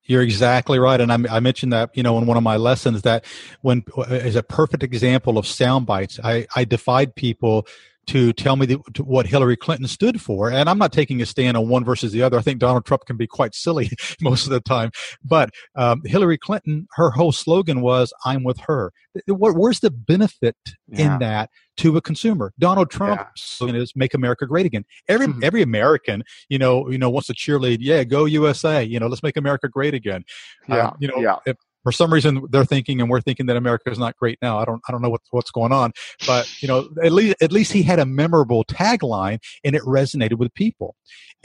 You're 0.08 0.22
exactly 0.22 0.78
right, 0.78 1.02
and 1.02 1.12
I, 1.12 1.38
I, 1.38 1.40
mentioned 1.40 1.74
that 1.74 1.90
you 1.96 2.04
know 2.04 2.20
in 2.20 2.28
one 2.28 2.38
of 2.38 2.44
my 2.44 2.58
lessons 2.58 3.02
that 3.02 3.26
when 3.62 3.84
is 4.08 4.36
a 4.36 4.44
perfect 4.44 4.84
example 4.84 5.40
of 5.40 5.48
sound 5.48 5.88
bites. 5.88 6.20
I, 6.24 6.46
I 6.56 6.64
defied 6.64 7.16
people 7.16 7.66
to 8.08 8.34
tell 8.34 8.56
me 8.56 8.66
the, 8.66 8.80
to 8.94 9.04
what 9.04 9.28
Hillary 9.28 9.58
Clinton 9.58 9.88
stood 9.88 10.22
for. 10.22 10.52
And 10.52 10.70
I'm 10.70 10.78
not 10.78 10.94
taking 10.94 11.22
a 11.22 11.26
stand 11.26 11.58
on 11.58 11.68
one 11.68 11.84
versus 11.84 12.12
the 12.12 12.22
other. 12.22 12.38
I 12.38 12.42
think 12.42 12.60
Donald 12.60 12.86
Trump 12.86 13.06
can 13.06 13.18
be 13.18 13.28
quite 13.28 13.56
silly 13.56 13.92
most 14.22 14.46
of 14.46 14.52
the 14.52 14.62
time. 14.62 14.92
But 15.24 15.52
um, 15.76 16.02
Hillary 16.06 16.38
Clinton, 16.38 16.88
her 16.94 17.12
whole 17.12 17.32
slogan 17.32 17.82
was, 17.82 18.14
I'm 18.26 18.44
with 18.44 18.60
her. 18.68 18.92
Where's 19.28 19.80
the 19.80 19.92
benefit 19.92 20.58
yeah. 20.88 21.14
in 21.14 21.20
that 21.20 21.50
to 21.78 21.96
a 21.98 22.02
consumer? 22.02 22.54
Donald 22.60 22.90
Trump's 22.90 23.22
yeah. 23.22 23.30
slogan 23.36 23.76
is 23.78 23.94
make 23.96 24.14
America 24.14 24.46
great 24.46 24.66
again. 24.66 24.84
Every, 25.08 25.28
mm-hmm. 25.28 25.44
every 25.44 25.62
American, 25.62 26.24
you 26.50 26.60
know, 26.60 26.90
you 26.90 26.98
know, 26.98 27.10
wants 27.10 27.28
to 27.28 27.34
cheerlead. 27.34 27.78
Yeah, 27.80 28.04
go 28.04 28.26
USA. 28.26 28.84
You 28.84 29.00
know, 29.00 29.08
let's 29.08 29.24
make 29.24 29.38
America 29.38 29.70
great 29.70 29.94
again. 29.94 30.24
Yeah. 30.68 30.88
Um, 30.88 30.98
you 31.00 31.08
know, 31.08 31.18
yeah. 31.18 31.38
If, 31.46 31.58
for 31.86 31.92
some 31.92 32.12
reason 32.12 32.44
they're 32.50 32.66
thinking 32.66 33.00
and 33.00 33.12
we're 33.12 33.22
thinking 33.22 33.46
that 33.46 33.56
America 33.56 33.92
is 33.92 34.00
not 34.00 34.18
great 34.18 34.40
now. 34.42 34.58
I 34.58 34.66
don't 34.66 34.82
I 34.90 34.92
don't 34.92 35.04
know 35.04 35.10
what, 35.12 35.22
what's 35.30 35.52
going 35.52 35.72
on, 35.72 35.92
but 36.26 36.52
you 36.62 36.68
know 36.68 36.90
at 37.04 37.12
least 37.12 37.38
at 37.42 37.52
least 37.52 37.72
he 37.72 37.84
had 37.84 38.00
a 38.00 38.06
memorable 38.06 38.66
tagline 38.66 39.38
and 39.64 39.76
it 39.76 39.84
resonated 39.84 40.40
with 40.40 40.52
people. 40.56 40.96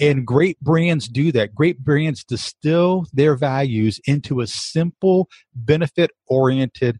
And 0.01 0.27
great 0.27 0.59
brands 0.61 1.09
do 1.09 1.31
that. 1.33 1.55
Great 1.55 1.85
brands 1.85 2.25
distill 2.25 3.05
their 3.13 3.37
values 3.37 4.01
into 4.07 4.41
a 4.41 4.47
simple 4.47 5.29
benefit 5.55 6.11
oriented 6.27 6.99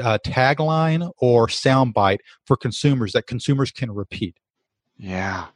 uh, 0.00 0.18
tagline 0.26 1.12
or 1.18 1.46
soundbite 1.46 2.18
for 2.44 2.56
consumers 2.56 3.12
that 3.12 3.28
consumers 3.28 3.70
can 3.70 3.92
repeat. 3.92 4.34
Yeah, 4.96 5.46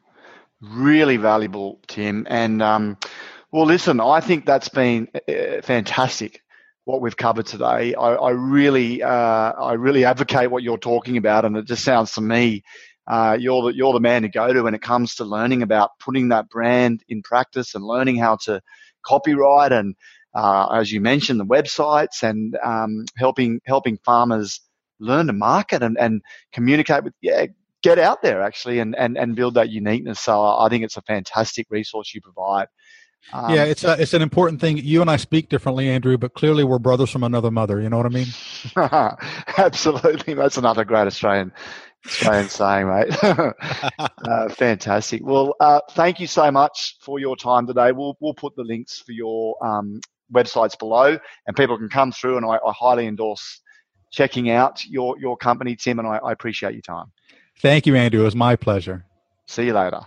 really 0.61 1.16
valuable, 1.16 1.81
Tim. 1.88 2.28
And 2.31 2.62
um, 2.62 2.96
well, 3.50 3.66
listen, 3.66 3.98
I 3.98 4.20
think 4.20 4.46
that's 4.46 4.68
been 4.68 5.09
uh, 5.28 5.62
fantastic 5.62 6.42
what 6.88 7.03
we've 7.03 7.18
covered 7.18 7.44
today. 7.44 7.94
I, 7.94 8.14
I 8.14 8.31
really, 8.31 9.03
uh, 9.03 9.11
I 9.11 9.74
really 9.74 10.07
advocate 10.07 10.51
what 10.51 10.62
you're 10.62 10.79
talking 10.79 11.18
about, 11.18 11.44
and 11.44 11.55
it 11.55 11.66
just 11.66 11.85
sounds 11.85 12.12
to 12.12 12.22
me 12.22 12.62
uh, 13.07 13.37
you're 13.38 13.61
the 13.62 13.77
you're 13.77 13.92
the 13.92 14.01
man 14.01 14.22
to 14.22 14.29
go 14.31 14.51
to 14.55 14.62
when 14.62 14.74
it 14.74 14.81
comes 14.81 15.14
to 15.16 15.24
learning 15.27 15.62
about 15.62 15.90
putting 15.98 16.29
that 16.29 16.48
brand 16.48 17.05
in 17.11 17.22
practice 17.22 17.74
and 17.74 17.85
learning 17.85 18.16
how 18.16 18.37
to 18.37 18.62
copyright 19.05 19.70
and, 19.70 19.96
uh, 20.35 20.68
as 20.68 20.90
you 20.90 21.03
mentioned, 21.03 21.38
the 21.38 21.44
websites 21.44 22.22
and 22.22 22.57
um, 22.64 23.05
helping 23.18 23.61
helping 23.66 23.98
farmers 23.98 24.59
learn 24.98 25.27
to 25.27 25.35
market 25.35 25.83
and, 25.83 25.98
and 25.98 26.22
communicate 26.53 27.05
with 27.05 27.12
yeah 27.20 27.44
get 27.83 27.98
out 27.98 28.22
there 28.22 28.42
actually 28.42 28.79
and, 28.79 28.96
and, 28.96 29.18
and 29.18 29.37
build 29.37 29.55
that 29.55 29.68
uniqueness. 29.68 30.20
So 30.20 30.42
I 30.42 30.68
think 30.70 30.85
it's 30.85 30.96
a 30.96 31.03
fantastic 31.03 31.66
resource 31.70 32.12
you 32.14 32.22
provide. 32.22 32.66
Um, 33.33 33.54
yeah, 33.54 33.64
it's 33.64 33.85
a, 33.85 34.00
it's 34.00 34.14
an 34.14 34.22
important 34.22 34.61
thing. 34.61 34.78
You 34.78 35.02
and 35.02 35.11
I 35.11 35.16
speak 35.16 35.48
differently, 35.48 35.88
Andrew, 35.88 36.16
but 36.16 36.35
clearly 36.35 36.64
we're 36.64 36.78
brothers 36.78 37.11
from 37.11 37.24
another 37.24 37.50
mother. 37.50 37.81
You 37.81 37.90
know 37.90 37.98
what 37.98 38.07
I 38.07 38.09
mean? 38.09 38.26
Absolutely, 39.59 40.35
that's 40.35 40.57
another 40.57 40.85
great 40.85 41.07
Australian 41.07 41.52
Australian 42.07 42.48
saying, 42.48 42.88
mate. 42.88 43.16
uh, 43.98 44.48
fantastic. 44.48 45.20
Well, 45.24 45.54
uh, 45.61 45.81
thank 45.90 46.20
you 46.20 46.26
so 46.26 46.50
much 46.50 46.96
for 47.00 47.18
your 47.18 47.37
time 47.37 47.66
today. 47.66 47.92
We'll 47.92 48.16
we'll 48.20 48.35
put 48.35 48.57
the 48.57 48.64
links 48.64 48.98
for 48.98 49.12
your 49.12 49.57
um, 49.64 50.00
websites 50.33 50.78
below, 50.78 51.18
and 51.46 51.57
people 51.57 51.76
can 51.76 51.88
come 51.88 52.12
through. 52.12 52.37
And 52.37 52.46
I, 52.46 52.59
I, 52.66 52.72
highly 52.72 53.07
endorse 53.07 53.61
checking 54.11 54.50
out 54.50 54.85
your 54.87 55.18
your 55.18 55.37
company, 55.37 55.76
Tim. 55.76 55.98
And 55.98 56.09
I, 56.09 56.16
I 56.16 56.33
appreciate 56.33 56.72
your 56.72 56.83
time. 56.83 57.12
Thank 57.61 57.87
you, 57.87 57.96
Andrew. 57.96 58.22
It 58.22 58.24
was 58.24 58.37
my 58.37 58.57
pleasure. 58.57 59.04
See 59.46 59.66
you 59.66 59.74
later. 59.74 60.02